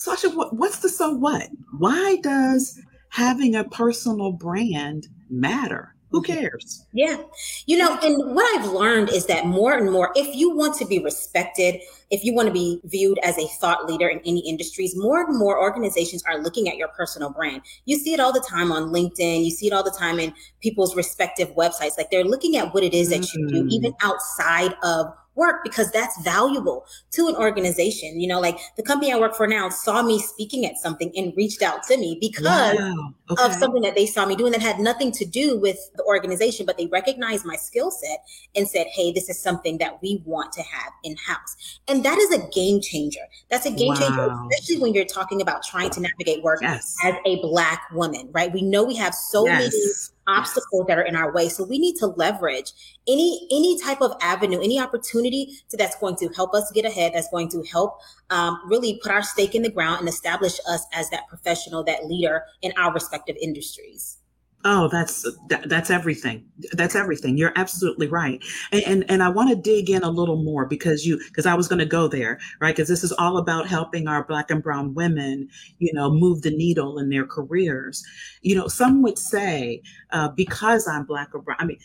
Sasha, 0.00 0.30
what, 0.30 0.54
what's 0.54 0.78
the 0.78 0.88
so 0.88 1.10
what? 1.10 1.50
Why 1.76 2.16
does 2.22 2.80
having 3.10 3.54
a 3.54 3.64
personal 3.64 4.32
brand 4.32 5.08
matter? 5.28 5.94
Who 6.10 6.22
mm-hmm. 6.22 6.40
cares? 6.40 6.86
Yeah. 6.94 7.18
You 7.66 7.76
know, 7.76 7.98
and 8.02 8.34
what 8.34 8.58
I've 8.58 8.72
learned 8.72 9.10
is 9.10 9.26
that 9.26 9.44
more 9.44 9.76
and 9.76 9.92
more, 9.92 10.10
if 10.16 10.34
you 10.34 10.56
want 10.56 10.74
to 10.76 10.86
be 10.86 11.00
respected, 11.00 11.82
if 12.10 12.24
you 12.24 12.34
want 12.34 12.48
to 12.48 12.52
be 12.52 12.80
viewed 12.84 13.18
as 13.22 13.36
a 13.36 13.46
thought 13.60 13.84
leader 13.84 14.08
in 14.08 14.20
any 14.24 14.40
industries, 14.48 14.96
more 14.96 15.22
and 15.22 15.38
more 15.38 15.60
organizations 15.60 16.22
are 16.26 16.38
looking 16.38 16.66
at 16.70 16.78
your 16.78 16.88
personal 16.88 17.30
brand. 17.30 17.60
You 17.84 17.98
see 17.98 18.14
it 18.14 18.20
all 18.20 18.32
the 18.32 18.44
time 18.48 18.72
on 18.72 18.84
LinkedIn. 18.84 19.44
You 19.44 19.50
see 19.50 19.66
it 19.66 19.74
all 19.74 19.84
the 19.84 19.90
time 19.90 20.18
in 20.18 20.32
people's 20.62 20.96
respective 20.96 21.54
websites. 21.56 21.98
Like 21.98 22.10
they're 22.10 22.24
looking 22.24 22.56
at 22.56 22.72
what 22.72 22.84
it 22.84 22.94
is 22.94 23.10
that 23.10 23.34
you 23.34 23.46
do, 23.48 23.66
even 23.68 23.92
outside 24.00 24.74
of 24.82 25.12
work 25.40 25.64
because 25.64 25.90
that's 25.90 26.20
valuable 26.22 26.84
to 27.12 27.26
an 27.26 27.34
organization. 27.34 28.20
You 28.20 28.28
know, 28.28 28.40
like 28.40 28.58
the 28.76 28.82
company 28.82 29.10
I 29.12 29.18
work 29.18 29.34
for 29.34 29.46
now 29.46 29.70
saw 29.70 30.02
me 30.02 30.20
speaking 30.20 30.66
at 30.66 30.76
something 30.76 31.10
and 31.16 31.32
reached 31.36 31.62
out 31.62 31.82
to 31.84 31.96
me 31.96 32.18
because 32.20 32.76
wow. 32.78 33.14
okay. 33.30 33.44
of 33.44 33.54
something 33.54 33.80
that 33.82 33.94
they 33.94 34.06
saw 34.06 34.26
me 34.26 34.36
doing 34.36 34.52
that 34.52 34.60
had 34.60 34.78
nothing 34.78 35.10
to 35.12 35.24
do 35.24 35.58
with 35.58 35.78
the 35.96 36.04
organization, 36.04 36.66
but 36.66 36.76
they 36.76 36.86
recognized 36.86 37.46
my 37.46 37.56
skill 37.56 37.90
set 37.90 38.22
and 38.54 38.68
said, 38.68 38.86
Hey, 38.92 39.10
this 39.12 39.30
is 39.30 39.40
something 39.40 39.78
that 39.78 40.00
we 40.02 40.22
want 40.26 40.52
to 40.52 40.62
have 40.62 40.92
in 41.02 41.16
house. 41.16 41.80
And 41.88 42.04
that 42.04 42.18
is 42.18 42.30
a 42.32 42.46
game 42.50 42.80
changer. 42.82 43.26
That's 43.50 43.64
a 43.64 43.70
game 43.70 43.94
wow. 43.94 43.94
changer, 43.94 44.36
especially 44.50 44.82
when 44.82 44.92
you're 44.92 45.06
talking 45.06 45.40
about 45.40 45.62
trying 45.62 45.90
to 45.90 46.00
navigate 46.00 46.42
work 46.42 46.60
yes. 46.60 46.94
as 47.02 47.14
a 47.24 47.40
black 47.40 47.82
woman, 47.92 48.28
right? 48.32 48.52
We 48.52 48.60
know 48.60 48.84
we 48.84 48.96
have 48.96 49.14
so 49.14 49.46
yes. 49.46 49.72
many 49.72 49.82
obstacles 50.26 50.86
that 50.86 50.98
are 50.98 51.02
in 51.02 51.16
our 51.16 51.32
way. 51.32 51.48
So 51.48 51.64
we 51.64 51.78
need 51.78 51.96
to 51.96 52.06
leverage 52.06 52.72
any 53.08 53.48
any 53.50 53.78
type 53.80 54.00
of 54.00 54.12
avenue, 54.20 54.60
any 54.60 54.80
opportunity 54.80 55.58
to 55.70 55.76
that's 55.76 55.96
going 55.96 56.16
to 56.16 56.28
help 56.28 56.54
us 56.54 56.70
get 56.72 56.84
ahead, 56.84 57.12
that's 57.14 57.30
going 57.30 57.48
to 57.50 57.62
help 57.64 57.98
um, 58.30 58.60
really 58.66 59.00
put 59.02 59.10
our 59.12 59.22
stake 59.22 59.54
in 59.54 59.62
the 59.62 59.70
ground 59.70 60.00
and 60.00 60.08
establish 60.08 60.58
us 60.68 60.86
as 60.92 61.10
that 61.10 61.28
professional, 61.28 61.82
that 61.84 62.06
leader 62.06 62.44
in 62.62 62.72
our 62.76 62.92
respective 62.92 63.36
industries. 63.40 64.19
Oh, 64.62 64.88
that's 64.88 65.26
that, 65.48 65.70
that's 65.70 65.88
everything. 65.88 66.44
That's 66.72 66.94
everything. 66.94 67.38
You're 67.38 67.52
absolutely 67.56 68.08
right. 68.08 68.44
And 68.72 68.82
and, 68.84 69.04
and 69.10 69.22
I 69.22 69.30
want 69.30 69.48
to 69.48 69.56
dig 69.56 69.88
in 69.88 70.02
a 70.02 70.10
little 70.10 70.42
more 70.42 70.66
because 70.66 71.06
you 71.06 71.16
because 71.28 71.46
I 71.46 71.54
was 71.54 71.66
going 71.66 71.78
to 71.78 71.86
go 71.86 72.08
there, 72.08 72.38
right? 72.60 72.76
Because 72.76 72.88
this 72.88 73.02
is 73.02 73.12
all 73.12 73.38
about 73.38 73.68
helping 73.68 74.06
our 74.06 74.22
black 74.22 74.50
and 74.50 74.62
brown 74.62 74.92
women, 74.92 75.48
you 75.78 75.94
know, 75.94 76.10
move 76.10 76.42
the 76.42 76.50
needle 76.50 76.98
in 76.98 77.08
their 77.08 77.26
careers. 77.26 78.04
You 78.42 78.54
know, 78.54 78.68
some 78.68 79.00
would 79.02 79.16
say 79.16 79.82
uh, 80.10 80.28
because 80.28 80.86
I'm 80.86 81.04
black 81.04 81.34
or 81.34 81.40
brown, 81.40 81.56
I 81.58 81.64
mean, 81.64 81.78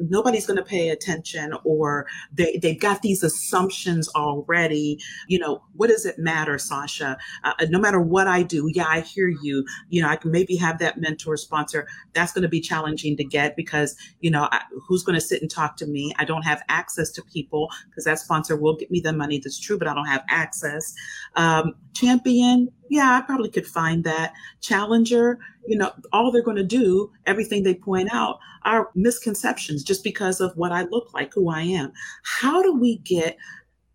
nobody's 0.00 0.46
going 0.46 0.56
to 0.58 0.64
pay 0.64 0.88
attention, 0.88 1.54
or 1.62 2.06
they 2.32 2.58
they've 2.60 2.80
got 2.80 3.02
these 3.02 3.22
assumptions 3.22 4.08
already. 4.16 4.98
You 5.28 5.38
know, 5.38 5.62
what 5.76 5.90
does 5.90 6.04
it 6.04 6.18
matter, 6.18 6.58
Sasha? 6.58 7.18
Uh, 7.44 7.52
no 7.68 7.78
matter 7.78 8.00
what 8.00 8.26
I 8.26 8.42
do, 8.42 8.68
yeah, 8.74 8.86
I 8.88 9.00
hear 9.00 9.28
you. 9.28 9.64
You 9.90 10.02
know, 10.02 10.08
I 10.08 10.16
can 10.16 10.32
maybe 10.32 10.56
have 10.56 10.80
that 10.80 10.98
mentor 10.98 11.36
sponsor 11.36 11.86
that's 12.16 12.32
going 12.32 12.42
to 12.42 12.48
be 12.48 12.60
challenging 12.60 13.16
to 13.18 13.24
get 13.24 13.54
because, 13.54 13.94
you 14.20 14.30
know, 14.30 14.48
I, 14.50 14.62
who's 14.88 15.04
going 15.04 15.14
to 15.14 15.24
sit 15.24 15.42
and 15.42 15.50
talk 15.50 15.76
to 15.76 15.86
me? 15.86 16.12
I 16.18 16.24
don't 16.24 16.42
have 16.42 16.62
access 16.68 17.10
to 17.12 17.22
people 17.22 17.70
because 17.88 18.04
that 18.04 18.18
sponsor 18.18 18.56
will 18.56 18.74
get 18.74 18.90
me 18.90 19.00
the 19.00 19.12
money. 19.12 19.38
That's 19.38 19.60
true, 19.60 19.78
but 19.78 19.86
I 19.86 19.94
don't 19.94 20.06
have 20.06 20.24
access. 20.28 20.94
Um, 21.36 21.74
champion, 21.94 22.68
yeah, 22.88 23.18
I 23.18 23.20
probably 23.20 23.50
could 23.50 23.66
find 23.66 24.02
that. 24.04 24.32
Challenger, 24.62 25.38
you 25.66 25.76
know, 25.76 25.92
all 26.12 26.32
they're 26.32 26.42
going 26.42 26.56
to 26.56 26.64
do, 26.64 27.12
everything 27.26 27.62
they 27.62 27.74
point 27.74 28.08
out 28.12 28.38
are 28.64 28.88
misconceptions 28.94 29.84
just 29.84 30.02
because 30.02 30.40
of 30.40 30.56
what 30.56 30.72
I 30.72 30.82
look 30.84 31.12
like, 31.12 31.32
who 31.34 31.50
I 31.50 31.62
am. 31.62 31.92
How 32.24 32.62
do 32.62 32.74
we 32.74 32.98
get 32.98 33.36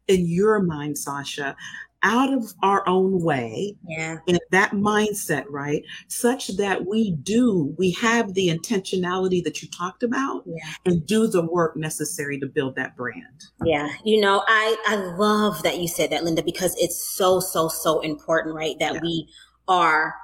in 0.07 0.27
your 0.27 0.61
mind, 0.61 0.97
Sasha, 0.97 1.55
out 2.03 2.33
of 2.33 2.53
our 2.63 2.87
own 2.87 3.21
way 3.21 3.75
yeah. 3.87 4.17
and 4.27 4.39
that 4.51 4.71
mindset, 4.71 5.45
right? 5.49 5.83
Such 6.07 6.47
that 6.57 6.85
we 6.85 7.11
do, 7.11 7.75
we 7.77 7.91
have 7.93 8.33
the 8.33 8.49
intentionality 8.49 9.43
that 9.43 9.61
you 9.61 9.69
talked 9.69 10.03
about 10.03 10.43
yeah. 10.45 10.63
and 10.85 11.05
do 11.05 11.27
the 11.27 11.45
work 11.45 11.75
necessary 11.75 12.39
to 12.39 12.47
build 12.47 12.75
that 12.75 12.95
brand. 12.95 13.45
Yeah. 13.63 13.89
You 14.03 14.19
know, 14.21 14.43
I, 14.47 14.75
I 14.87 14.95
love 15.17 15.61
that 15.63 15.79
you 15.79 15.87
said 15.87 16.09
that, 16.11 16.23
Linda, 16.23 16.43
because 16.43 16.75
it's 16.79 17.03
so, 17.15 17.39
so, 17.39 17.67
so 17.67 17.99
important, 17.99 18.55
right? 18.55 18.77
That 18.79 18.95
yeah. 18.95 19.01
we 19.01 19.27
are 19.67 20.15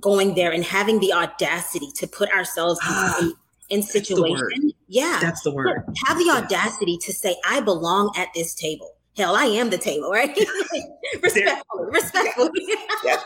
going 0.00 0.34
there 0.34 0.52
and 0.52 0.64
having 0.64 1.00
the 1.00 1.12
audacity 1.12 1.90
to 1.96 2.06
put 2.06 2.30
ourselves 2.30 2.78
in, 2.82 2.88
ah, 2.92 3.30
in 3.70 3.82
situation. 3.82 4.72
Yeah. 4.88 5.18
That's 5.20 5.42
the 5.42 5.52
word. 5.52 5.82
Have 6.06 6.18
the 6.18 6.30
audacity 6.30 6.98
to 6.98 7.12
say, 7.12 7.36
I 7.48 7.60
belong 7.60 8.12
at 8.16 8.28
this 8.34 8.54
table 8.54 8.95
hell, 9.16 9.34
I 9.34 9.44
am 9.44 9.70
the 9.70 9.78
table, 9.78 10.10
right? 10.10 10.36
respectfully, 11.22 11.86
respectfully. 11.92 12.66
yeah, 13.04 13.20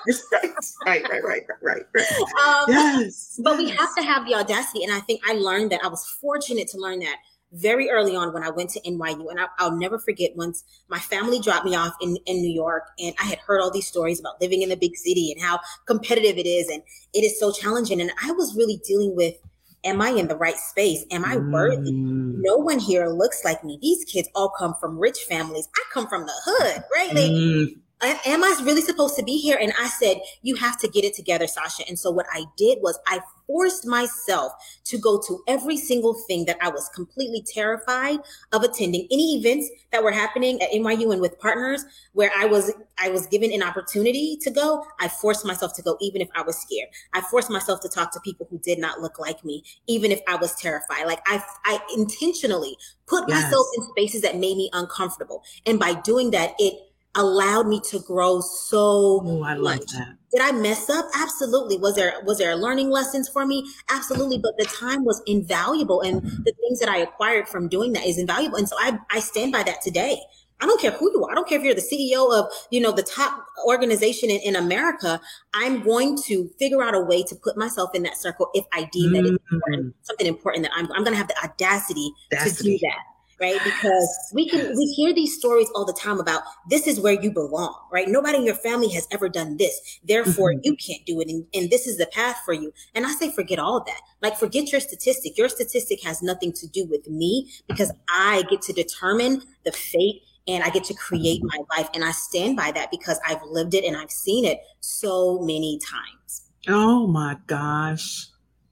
right, 0.87 1.02
right, 1.11 1.23
right, 1.25 1.42
right, 1.62 1.82
right. 1.94 2.06
Um, 2.47 2.64
yes. 2.68 3.40
But 3.42 3.59
we 3.59 3.70
have 3.70 3.94
to 3.97 4.02
have 4.02 4.26
the 4.26 4.35
audacity. 4.35 4.85
And 4.85 4.92
I 4.92 5.00
think 5.00 5.20
I 5.26 5.35
learned 5.35 5.73
that 5.73 5.80
I 5.82 5.88
was 5.88 6.06
fortunate 6.20 6.68
to 6.68 6.78
learn 6.78 7.00
that 7.00 7.16
very 7.52 7.90
early 7.90 8.14
on 8.14 8.32
when 8.32 8.44
I 8.44 8.50
went 8.50 8.70
to 8.70 8.80
NYU. 8.80 9.28
And 9.30 9.40
I, 9.40 9.68
will 9.68 9.76
never 9.76 9.99
forget 9.99 10.30
once 10.37 10.62
my 10.88 10.99
family 10.99 11.40
dropped 11.40 11.64
me 11.64 11.75
off 11.75 11.94
in, 12.00 12.16
in 12.26 12.40
New 12.40 12.52
York 12.52 12.85
and 12.99 13.14
I 13.20 13.25
had 13.25 13.38
heard 13.38 13.61
all 13.61 13.73
these 13.73 13.88
stories 13.88 14.20
about 14.20 14.40
living 14.40 14.62
in 14.62 14.68
the 14.68 14.76
big 14.76 14.97
city 14.97 15.32
and 15.32 15.44
how 15.44 15.59
competitive 15.87 16.38
it 16.38 16.47
is. 16.47 16.68
And 16.68 16.82
it 17.12 17.25
is 17.25 17.38
so 17.40 17.50
challenging. 17.50 18.00
And 18.00 18.12
I 18.23 18.30
was 18.32 18.54
really 18.54 18.80
dealing 18.87 19.16
with 19.16 19.35
am 19.84 20.00
I 20.00 20.10
in 20.10 20.28
the 20.28 20.37
right 20.37 20.56
space? 20.56 21.04
Am 21.10 21.25
I 21.25 21.37
worthy? 21.37 21.92
Mm. 21.92 22.34
No 22.38 22.56
one 22.56 22.78
here 22.78 23.08
looks 23.08 23.44
like 23.44 23.64
me. 23.64 23.78
These 23.80 24.04
kids 24.04 24.28
all 24.34 24.50
come 24.50 24.75
from 24.80 24.99
rich 24.99 25.18
families. 25.28 25.68
I 25.75 25.82
come 25.92 26.06
from 26.06 26.26
the 26.26 26.32
hood, 26.44 26.84
right? 26.94 27.10
Mm. 27.10 27.80
Am 28.02 28.42
I 28.42 28.61
really 28.62 28.80
supposed 28.80 29.16
to 29.16 29.23
be 29.23 29.37
here? 29.38 29.59
And 29.61 29.73
I 29.78 29.88
said, 29.88 30.21
you 30.42 30.54
have 30.57 30.78
to 30.80 30.88
get 30.88 31.04
it 31.04 31.14
together, 31.14 31.47
Sasha. 31.47 31.85
And 31.88 31.99
so 31.99 32.11
what 32.11 32.26
I 32.33 32.45
did 32.57 32.78
was 32.80 32.99
I 33.07 33.21
forced 33.47 33.85
myself 33.85 34.52
to 34.85 34.97
go 34.97 35.21
to 35.26 35.42
every 35.49 35.76
single 35.76 36.14
thing 36.14 36.45
that 36.45 36.57
I 36.61 36.69
was 36.69 36.88
completely 36.95 37.45
terrified 37.52 38.19
of 38.52 38.62
attending. 38.62 39.09
Any 39.11 39.37
events 39.38 39.69
that 39.90 40.04
were 40.04 40.12
happening 40.12 40.62
at 40.62 40.71
NYU 40.71 41.12
and 41.12 41.21
with 41.21 41.38
partners 41.40 41.85
where 42.12 42.30
I 42.37 42.47
was 42.47 42.73
I 43.02 43.09
was 43.09 43.26
given 43.26 43.50
an 43.52 43.62
opportunity 43.62 44.38
to 44.42 44.50
go, 44.50 44.85
I 45.00 45.09
forced 45.09 45.45
myself 45.45 45.75
to 45.76 45.83
go 45.83 45.97
even 46.00 46.21
if 46.21 46.28
I 46.37 46.42
was 46.42 46.61
scared. 46.61 46.90
I 47.12 47.23
forced 47.23 47.50
myself 47.50 47.80
to 47.80 47.88
talk 47.88 48.12
to 48.12 48.21
people 48.21 48.47
who 48.50 48.59
did 48.59 48.78
not 48.78 49.00
look 49.00 49.19
like 49.19 49.45
me, 49.45 49.64
even 49.87 50.12
if 50.12 50.21
I 50.28 50.37
was 50.37 50.54
terrified. 50.54 51.07
Like 51.07 51.23
I 51.26 51.42
I 51.64 51.80
intentionally 51.97 52.76
put 53.07 53.25
yes. 53.28 53.42
myself 53.42 53.66
in 53.76 53.83
spaces 53.90 54.23
that 54.23 54.37
made 54.37 54.57
me 54.57 54.71
uncomfortable. 54.73 55.42
And 55.66 55.78
by 55.78 55.95
doing 55.95 56.30
that, 56.30 56.54
it 56.59 56.89
allowed 57.14 57.67
me 57.67 57.81
to 57.90 57.99
grow 58.00 58.40
so 58.40 59.23
oh, 59.25 59.43
I 59.43 59.55
love 59.55 59.87
that. 59.88 60.17
Did 60.33 60.40
I 60.40 60.52
mess 60.52 60.88
up? 60.88 61.07
Absolutely. 61.14 61.76
Was 61.76 61.97
there 61.97 62.14
was 62.25 62.38
there 62.38 62.55
learning 62.57 62.90
lessons 62.90 63.29
for 63.29 63.45
me? 63.47 63.67
Absolutely. 63.90 64.38
But 64.38 64.57
the 64.59 64.64
time 64.64 65.05
was 65.05 65.21
invaluable 65.26 66.00
and 66.02 66.23
the 66.23 66.52
things 66.61 66.79
that 66.81 66.88
I 66.88 66.99
acquired 66.99 67.49
from 67.49 67.69
doing 67.69 67.93
that 67.95 68.07
is 68.07 68.19
invaluable. 68.19 68.57
And 68.57 68.69
so 68.69 68.76
I, 68.79 68.99
I 69.11 69.21
stand 69.21 69.52
by 69.52 69.64
that 69.64 69.83
today. 69.83 70.21
I 70.62 70.67
don't 70.67 70.81
care 70.81 70.90
who 70.90 71.11
you 71.11 71.25
are. 71.25 71.33
I 71.33 71.35
don't 71.35 71.49
care 71.49 71.59
if 71.59 71.64
you're 71.64 71.75
the 71.75 71.81
CEO 71.81 72.38
of, 72.38 72.52
you 72.71 72.81
know, 72.81 72.93
the 72.93 73.02
top 73.02 73.47
organization 73.67 74.29
in, 74.29 74.40
in 74.43 74.57
America. 74.57 75.19
I'm 75.55 75.83
going 75.83 76.19
to 76.26 76.50
figure 76.59 76.83
out 76.83 76.95
a 76.95 77.00
way 77.00 77.23
to 77.23 77.35
put 77.35 77.57
myself 77.57 77.95
in 77.95 78.02
that 78.02 78.19
circle 78.19 78.50
if 78.52 78.67
I 78.73 78.85
deem 78.93 79.12
mm-hmm. 79.12 79.25
that 79.25 79.35
it's 79.35 79.45
important, 79.50 79.95
something 80.02 80.26
important 80.26 80.64
that 80.64 80.73
I'm, 80.75 80.85
I'm 80.93 81.02
going 81.02 81.14
to 81.14 81.17
have 81.17 81.29
the 81.29 81.38
audacity, 81.43 82.12
audacity, 82.31 82.57
to 82.57 82.62
do 82.62 82.79
that 82.87 83.10
right? 83.40 83.59
Because 83.64 84.30
we 84.32 84.49
can 84.49 84.76
we 84.76 84.85
hear 84.87 85.12
these 85.12 85.37
stories 85.37 85.68
all 85.75 85.85
the 85.85 85.92
time 85.92 86.20
about 86.20 86.42
this 86.68 86.87
is 86.87 87.00
where 87.00 87.20
you 87.20 87.30
belong, 87.30 87.75
right? 87.90 88.09
Nobody 88.09 88.38
in 88.38 88.44
your 88.44 88.54
family 88.54 88.88
has 88.90 89.09
ever 89.11 89.28
done 89.28 89.56
this, 89.56 89.99
therefore 90.04 90.52
mm-hmm. 90.52 90.61
you 90.64 90.76
can't 90.76 91.04
do 91.06 91.20
it, 91.20 91.28
and, 91.28 91.47
and 91.54 91.70
this 91.70 91.87
is 91.87 91.97
the 91.97 92.06
path 92.06 92.40
for 92.44 92.52
you. 92.52 92.73
And 92.94 93.06
I 93.06 93.12
say, 93.12 93.30
forget 93.32 93.59
all 93.59 93.78
of 93.78 93.87
that. 93.87 94.00
Like, 94.23 94.37
forget 94.37 94.70
your 94.70 94.80
statistic. 94.80 95.38
Your 95.38 95.49
statistic 95.49 96.02
has 96.04 96.23
nothing 96.23 96.52
to 96.54 96.66
do 96.68 96.85
with 96.87 97.09
me 97.09 97.50
because 97.66 97.92
I 98.09 98.44
get 98.50 98.62
to 98.62 98.73
determine 98.73 99.42
the 99.64 99.73
fate 99.73 100.23
and 100.47 100.62
I 100.64 100.70
get 100.70 100.85
to 100.85 100.94
create 100.94 101.42
my 101.42 101.59
life. 101.76 101.88
And 101.94 102.04
I 102.04 102.12
stand 102.12 102.56
by 102.56 102.73
that 102.73 102.90
because 102.90 103.20
I've 103.26 103.42
lived 103.42 103.75
it 103.75 103.85
and 103.85 103.97
I've 103.97 104.11
seen 104.11 104.44
it 104.44 104.61
so 104.80 105.38
many 105.40 105.78
times. 105.78 106.42
Oh 106.68 107.06
my 107.06 107.37
gosh, 107.47 108.26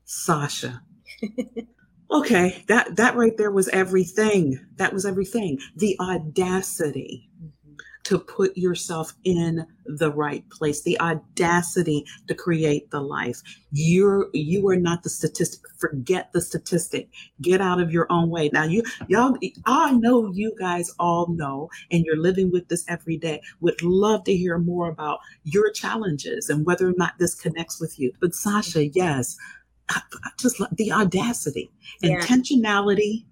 Sasha. 0.04 0.82
Okay, 2.10 2.64
that 2.68 2.96
that 2.96 3.16
right 3.16 3.36
there 3.36 3.50
was 3.50 3.68
everything. 3.68 4.58
That 4.76 4.94
was 4.94 5.04
everything. 5.04 5.58
The 5.76 5.94
audacity 6.00 7.28
mm-hmm. 7.36 7.76
to 8.04 8.18
put 8.18 8.56
yourself 8.56 9.12
in 9.24 9.66
the 9.84 10.10
right 10.10 10.48
place. 10.48 10.82
The 10.82 10.98
audacity 11.00 12.06
to 12.26 12.34
create 12.34 12.90
the 12.90 13.02
life. 13.02 13.42
You're 13.72 14.28
you 14.32 14.66
are 14.68 14.76
not 14.76 15.02
the 15.02 15.10
statistic. 15.10 15.60
Forget 15.76 16.32
the 16.32 16.40
statistic. 16.40 17.10
Get 17.42 17.60
out 17.60 17.78
of 17.78 17.92
your 17.92 18.06
own 18.08 18.30
way. 18.30 18.48
Now 18.54 18.64
you 18.64 18.84
y'all 19.08 19.36
I 19.66 19.92
know 19.92 20.32
you 20.32 20.54
guys 20.58 20.90
all 20.98 21.26
know 21.28 21.68
and 21.90 22.06
you're 22.06 22.16
living 22.16 22.50
with 22.50 22.68
this 22.68 22.86
every 22.88 23.18
day. 23.18 23.42
Would 23.60 23.82
love 23.82 24.24
to 24.24 24.34
hear 24.34 24.56
more 24.56 24.88
about 24.88 25.18
your 25.44 25.70
challenges 25.72 26.48
and 26.48 26.64
whether 26.64 26.88
or 26.88 26.94
not 26.96 27.18
this 27.18 27.34
connects 27.34 27.82
with 27.82 27.98
you. 27.98 28.12
But 28.18 28.34
Sasha, 28.34 28.86
yes, 28.86 29.36
I, 29.90 30.00
just 30.38 30.60
love 30.60 30.76
the 30.76 30.92
audacity, 30.92 31.70
yeah. 32.00 32.20
intentionality, 32.20 33.24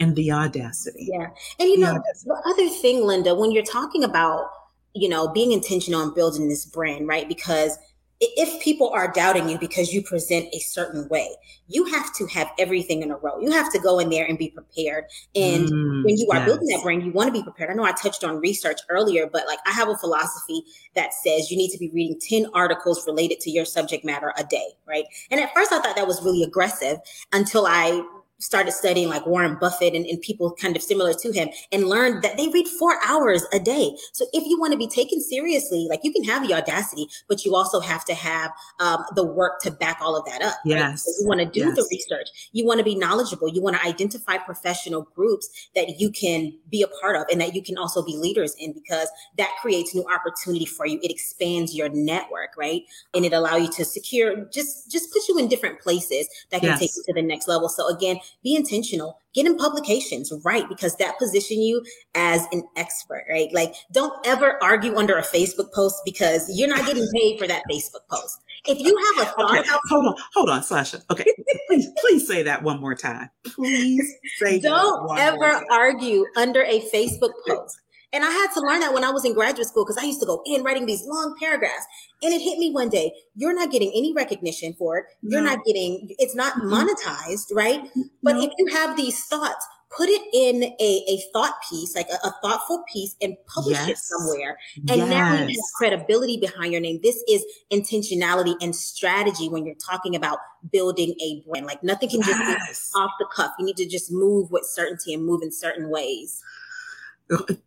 and 0.00 0.14
the 0.14 0.32
audacity. 0.32 1.08
Yeah. 1.10 1.28
And 1.58 1.68
you 1.68 1.76
the 1.76 1.82
know, 1.82 1.94
audacity. 1.94 2.30
the 2.30 2.50
other 2.50 2.68
thing, 2.68 3.04
Linda, 3.04 3.34
when 3.34 3.50
you're 3.50 3.64
talking 3.64 4.04
about, 4.04 4.48
you 4.94 5.08
know, 5.08 5.28
being 5.28 5.52
intentional 5.52 6.02
and 6.02 6.14
building 6.14 6.48
this 6.48 6.64
brand, 6.64 7.08
right? 7.08 7.28
Because 7.28 7.78
if 8.20 8.62
people 8.62 8.88
are 8.90 9.12
doubting 9.12 9.48
you 9.48 9.58
because 9.58 9.92
you 9.92 10.02
present 10.02 10.46
a 10.52 10.58
certain 10.58 11.06
way, 11.08 11.28
you 11.68 11.84
have 11.84 12.14
to 12.14 12.26
have 12.26 12.48
everything 12.58 13.02
in 13.02 13.10
a 13.10 13.16
row. 13.16 13.38
You 13.40 13.50
have 13.50 13.70
to 13.72 13.78
go 13.78 13.98
in 13.98 14.08
there 14.08 14.24
and 14.24 14.38
be 14.38 14.48
prepared. 14.48 15.04
And 15.34 15.68
mm, 15.68 16.04
when 16.04 16.16
you 16.16 16.28
are 16.30 16.38
yes. 16.38 16.46
building 16.46 16.68
that 16.68 16.82
brand, 16.82 17.04
you 17.04 17.12
want 17.12 17.28
to 17.28 17.32
be 17.32 17.42
prepared. 17.42 17.70
I 17.70 17.74
know 17.74 17.84
I 17.84 17.92
touched 17.92 18.24
on 18.24 18.40
research 18.40 18.80
earlier, 18.88 19.28
but 19.30 19.46
like 19.46 19.58
I 19.66 19.72
have 19.72 19.88
a 19.88 19.96
philosophy 19.98 20.62
that 20.94 21.12
says 21.12 21.50
you 21.50 21.56
need 21.56 21.70
to 21.72 21.78
be 21.78 21.90
reading 21.90 22.18
10 22.18 22.46
articles 22.54 23.06
related 23.06 23.40
to 23.40 23.50
your 23.50 23.64
subject 23.64 24.04
matter 24.04 24.32
a 24.38 24.44
day, 24.44 24.68
right? 24.86 25.04
And 25.30 25.40
at 25.40 25.52
first 25.52 25.72
I 25.72 25.80
thought 25.80 25.96
that 25.96 26.06
was 26.06 26.22
really 26.22 26.42
aggressive 26.42 26.98
until 27.32 27.66
I 27.66 28.02
started 28.38 28.72
studying 28.72 29.08
like 29.08 29.26
Warren 29.26 29.56
Buffett 29.58 29.94
and, 29.94 30.04
and, 30.06 30.20
people 30.20 30.52
kind 30.60 30.74
of 30.74 30.82
similar 30.82 31.12
to 31.12 31.32
him 31.32 31.48
and 31.70 31.84
learned 31.84 32.22
that 32.22 32.36
they 32.36 32.48
read 32.48 32.66
four 32.66 32.98
hours 33.06 33.44
a 33.52 33.60
day. 33.60 33.96
So 34.12 34.26
if 34.32 34.44
you 34.46 34.58
want 34.58 34.72
to 34.72 34.78
be 34.78 34.88
taken 34.88 35.20
seriously, 35.20 35.86
like 35.88 36.00
you 36.02 36.12
can 36.12 36.24
have 36.24 36.46
the 36.46 36.54
audacity, 36.54 37.06
but 37.28 37.44
you 37.44 37.54
also 37.54 37.80
have 37.80 38.04
to 38.06 38.14
have 38.14 38.50
um, 38.80 39.04
the 39.14 39.24
work 39.24 39.60
to 39.60 39.70
back 39.70 39.98
all 40.00 40.16
of 40.16 40.24
that 40.26 40.42
up. 40.42 40.56
Yes. 40.64 40.80
Right? 40.80 40.98
So 40.98 41.10
you 41.20 41.28
want 41.28 41.40
to 41.40 41.46
do 41.46 41.66
yes. 41.66 41.76
the 41.76 41.86
research. 41.90 42.28
You 42.52 42.66
want 42.66 42.78
to 42.78 42.84
be 42.84 42.94
knowledgeable. 42.94 43.48
You 43.48 43.62
want 43.62 43.76
to 43.76 43.86
identify 43.86 44.38
professional 44.38 45.02
groups 45.14 45.48
that 45.74 46.00
you 46.00 46.10
can 46.10 46.52
be 46.70 46.82
a 46.82 46.88
part 47.00 47.16
of 47.16 47.26
and 47.30 47.40
that 47.40 47.54
you 47.54 47.62
can 47.62 47.78
also 47.78 48.04
be 48.04 48.16
leaders 48.16 48.54
in 48.58 48.72
because 48.72 49.08
that 49.38 49.50
creates 49.60 49.94
new 49.94 50.04
opportunity 50.12 50.66
for 50.66 50.86
you. 50.86 50.98
It 51.02 51.10
expands 51.10 51.74
your 51.74 51.88
network, 51.90 52.50
right? 52.56 52.82
And 53.14 53.24
it 53.24 53.32
allow 53.32 53.56
you 53.56 53.70
to 53.72 53.84
secure, 53.84 54.44
just, 54.46 54.90
just 54.90 55.12
put 55.12 55.28
you 55.28 55.38
in 55.38 55.48
different 55.48 55.80
places 55.80 56.28
that 56.50 56.60
can 56.60 56.70
yes. 56.70 56.80
take 56.80 56.90
you 56.96 57.02
to 57.06 57.12
the 57.12 57.22
next 57.22 57.46
level. 57.46 57.68
So 57.68 57.88
again, 57.94 58.18
be 58.42 58.54
intentional, 58.56 59.18
get 59.34 59.46
in 59.46 59.56
publications, 59.56 60.32
right? 60.44 60.68
Because 60.68 60.96
that 60.96 61.18
position 61.18 61.60
you 61.60 61.84
as 62.14 62.46
an 62.52 62.62
expert, 62.76 63.24
right? 63.28 63.52
Like 63.52 63.74
don't 63.92 64.14
ever 64.26 64.62
argue 64.62 64.96
under 64.96 65.16
a 65.16 65.22
Facebook 65.22 65.72
post 65.72 65.96
because 66.04 66.50
you're 66.56 66.68
not 66.68 66.86
getting 66.86 67.08
paid 67.14 67.38
for 67.38 67.46
that 67.46 67.62
Facebook 67.70 68.06
post. 68.10 68.42
If 68.66 68.80
you 68.80 68.96
have 69.16 69.26
a 69.26 69.30
thought, 69.36 69.58
okay, 69.58 69.68
hold 69.88 70.06
on, 70.06 70.14
hold 70.34 70.50
on, 70.50 70.62
Sasha. 70.62 71.02
Okay, 71.10 71.24
please, 71.68 71.88
please 71.98 72.26
say 72.26 72.42
that 72.42 72.62
one 72.62 72.80
more 72.80 72.94
time. 72.94 73.30
Please 73.44 74.14
say. 74.38 74.58
Don't 74.60 75.18
ever 75.18 75.62
argue 75.70 76.26
under 76.36 76.62
a 76.62 76.80
Facebook 76.92 77.32
post. 77.46 77.78
And 78.16 78.24
I 78.24 78.30
had 78.30 78.50
to 78.54 78.60
learn 78.62 78.80
that 78.80 78.94
when 78.94 79.04
I 79.04 79.10
was 79.10 79.26
in 79.26 79.34
graduate 79.34 79.68
school 79.68 79.84
because 79.84 80.02
I 80.02 80.06
used 80.06 80.20
to 80.20 80.26
go 80.26 80.42
in 80.46 80.62
writing 80.62 80.86
these 80.86 81.04
long 81.04 81.36
paragraphs. 81.38 81.84
And 82.22 82.32
it 82.32 82.40
hit 82.40 82.58
me 82.58 82.72
one 82.72 82.88
day. 82.88 83.12
You're 83.34 83.54
not 83.54 83.70
getting 83.70 83.92
any 83.94 84.14
recognition 84.14 84.72
for 84.72 84.96
it. 84.96 85.04
You're 85.20 85.42
no. 85.42 85.54
not 85.54 85.64
getting, 85.66 86.14
it's 86.18 86.34
not 86.34 86.54
monetized, 86.54 87.54
right? 87.54 87.82
But 88.22 88.36
no. 88.36 88.44
if 88.44 88.52
you 88.56 88.68
have 88.68 88.96
these 88.96 89.22
thoughts, 89.26 89.66
put 89.94 90.08
it 90.08 90.22
in 90.32 90.62
a, 90.62 91.04
a 91.08 91.20
thought 91.34 91.56
piece, 91.68 91.94
like 91.94 92.08
a, 92.08 92.26
a 92.26 92.34
thoughtful 92.42 92.84
piece, 92.90 93.16
and 93.20 93.36
publish 93.54 93.76
yes. 93.76 93.88
it 93.90 93.98
somewhere. 93.98 94.56
And 94.88 94.96
yes. 94.96 95.10
now 95.10 95.34
you 95.34 95.48
have 95.48 95.72
credibility 95.74 96.38
behind 96.38 96.72
your 96.72 96.80
name. 96.80 97.00
This 97.02 97.22
is 97.28 97.44
intentionality 97.70 98.54
and 98.62 98.74
strategy 98.74 99.50
when 99.50 99.66
you're 99.66 99.74
talking 99.74 100.16
about 100.16 100.38
building 100.72 101.14
a 101.20 101.44
brand. 101.46 101.66
Like 101.66 101.84
nothing 101.84 102.08
can 102.08 102.22
just 102.22 102.40
yes. 102.40 102.92
be 102.94 102.98
off 102.98 103.10
the 103.18 103.26
cuff. 103.30 103.52
You 103.58 103.66
need 103.66 103.76
to 103.76 103.86
just 103.86 104.10
move 104.10 104.50
with 104.50 104.64
certainty 104.64 105.12
and 105.12 105.22
move 105.22 105.42
in 105.42 105.52
certain 105.52 105.90
ways. 105.90 106.42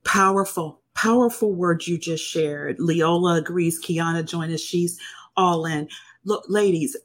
Powerful, 0.04 0.82
powerful 0.96 1.54
words 1.54 1.88
you 1.88 1.98
just 1.98 2.24
shared. 2.24 2.78
Leola 2.80 3.36
agrees. 3.36 3.82
Kiana 3.84 4.26
joined 4.26 4.54
us. 4.54 4.62
She's 4.62 5.00
all 5.36 5.66
in. 5.66 5.88
Look, 6.26 6.46
ladies, 6.48 6.96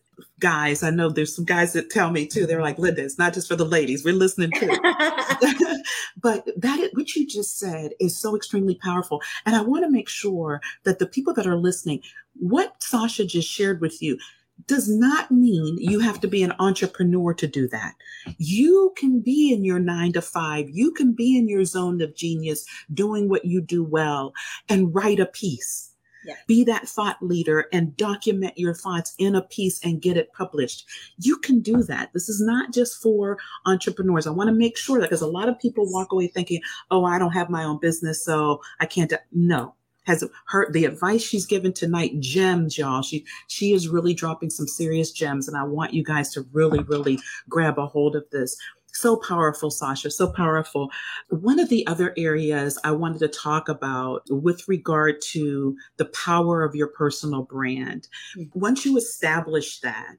guys, 0.40 0.83
I 0.83 0.90
know 0.90 1.09
there's 1.09 1.35
some 1.35 1.45
guys 1.45 1.73
that 1.73 1.90
tell 1.90 2.11
me 2.11 2.27
too. 2.27 2.47
They're 2.47 2.62
like, 2.62 2.79
Linda, 2.79 3.03
it's 3.05 3.19
not 3.19 3.35
just 3.35 3.49
for 3.49 3.57
the 3.57 3.64
ladies. 3.64 4.05
We're 4.05 4.14
listening 4.14 4.53
too. 4.53 4.69
but 6.21 6.49
that 6.57 6.90
what 6.95 7.14
you 7.14 7.27
just 7.27 7.59
said 7.59 7.93
is 8.01 8.17
so 8.17 8.37
extremely 8.37 8.77
powerful. 8.77 9.23
And 9.47 9.57
I 9.57 9.62
want 9.62 9.85
to 9.85 9.90
make 9.90 10.09
sure 10.09 10.61
that 10.85 10.99
the 10.99 11.07
people 11.07 11.35
that 11.35 11.47
are 11.47 11.57
listening, 11.57 12.03
what 12.35 12.83
Sasha 12.83 13.25
just 13.25 13.49
shared 13.49 13.81
with 13.81 14.03
you, 14.03 14.19
does 14.67 14.88
not 14.88 15.31
mean 15.31 15.77
you 15.79 16.01
have 16.01 16.21
to 16.21 16.29
be 16.29 16.43
an 16.43 16.55
entrepreneur 16.59 17.35
to 17.35 17.47
do 17.47 17.69
that. 17.69 17.95
You 18.38 18.93
can 18.97 19.21
be 19.21 19.53
in 19.53 19.64
your 19.64 19.79
nine 19.79 20.12
to 20.12 20.23
five. 20.23 20.71
You 20.71 20.93
can 20.93 21.12
be 21.12 21.37
in 21.37 21.49
your 21.49 21.64
zone 21.64 22.01
of 22.01 22.14
genius 22.14 22.64
doing 22.93 23.29
what 23.29 23.45
you 23.45 23.61
do 23.61 23.85
well 23.85 24.33
and 24.69 24.95
write 24.95 25.21
a 25.21 25.27
piece. 25.27 25.90
Yeah. 26.25 26.37
Be 26.47 26.64
that 26.64 26.88
thought 26.88 27.19
leader 27.21 27.67
and 27.71 27.95
document 27.99 28.57
your 28.57 28.73
thoughts 28.73 29.14
in 29.19 29.35
a 29.35 29.43
piece 29.43 29.79
and 29.85 30.01
get 30.01 30.17
it 30.17 30.33
published. 30.33 30.87
You 31.19 31.37
can 31.37 31.61
do 31.61 31.83
that. 31.83 32.14
This 32.14 32.31
is 32.31 32.40
not 32.40 32.73
just 32.73 33.03
for 33.03 33.38
entrepreneurs. 33.67 34.27
I 34.27 34.31
want 34.31 34.49
to 34.49 34.55
make 34.55 34.79
sure 34.79 34.99
that 35.01 35.11
because 35.11 35.21
a 35.21 35.27
lot 35.27 35.51
of 35.51 35.59
people 35.59 35.90
walk 35.93 36.12
away 36.12 36.29
thinking, 36.29 36.62
oh, 36.90 37.05
I 37.05 37.19
don't 37.19 37.33
have 37.33 37.51
my 37.51 37.62
own 37.64 37.79
business, 37.79 38.25
so 38.25 38.62
I 38.81 38.87
can't. 38.87 39.12
No, 39.33 39.75
has 40.05 40.25
heard 40.47 40.73
the 40.73 40.85
advice 40.85 41.23
she's 41.23 41.47
given 41.47 41.73
tonight 41.73 42.19
gems 42.21 42.79
y'all. 42.79 43.03
She 43.03 43.25
she 43.49 43.73
is 43.73 43.88
really 43.88 44.14
dropping 44.14 44.51
some 44.51 44.69
serious 44.69 45.11
gems 45.11 45.49
and 45.49 45.57
i 45.57 45.64
want 45.64 45.95
you 45.95 46.05
guys 46.05 46.33
to 46.33 46.47
really 46.53 46.83
really 46.85 47.19
grab 47.49 47.79
a 47.79 47.87
hold 47.87 48.17
of 48.17 48.25
this. 48.31 48.57
So 48.93 49.17
powerful 49.17 49.71
sasha 49.71 50.11
so 50.11 50.31
powerful. 50.31 50.90
One 51.29 51.59
of 51.59 51.69
the 51.69 51.87
other 51.87 52.14
areas 52.17 52.79
i 52.85 52.93
wanted 52.93 53.19
to 53.21 53.29
talk 53.29 53.69
about 53.69 54.23
with 54.29 54.69
regard 54.69 55.21
to 55.33 55.77
the 55.97 56.07
power 56.07 56.62
of 56.62 56.75
your 56.75 56.88
personal 56.88 57.43
brand 57.43 58.09
mm-hmm. 58.37 58.59
once 58.59 58.85
you 58.85 58.97
establish 58.97 59.81
that 59.81 60.17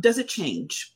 does 0.00 0.18
it 0.18 0.26
change? 0.26 0.94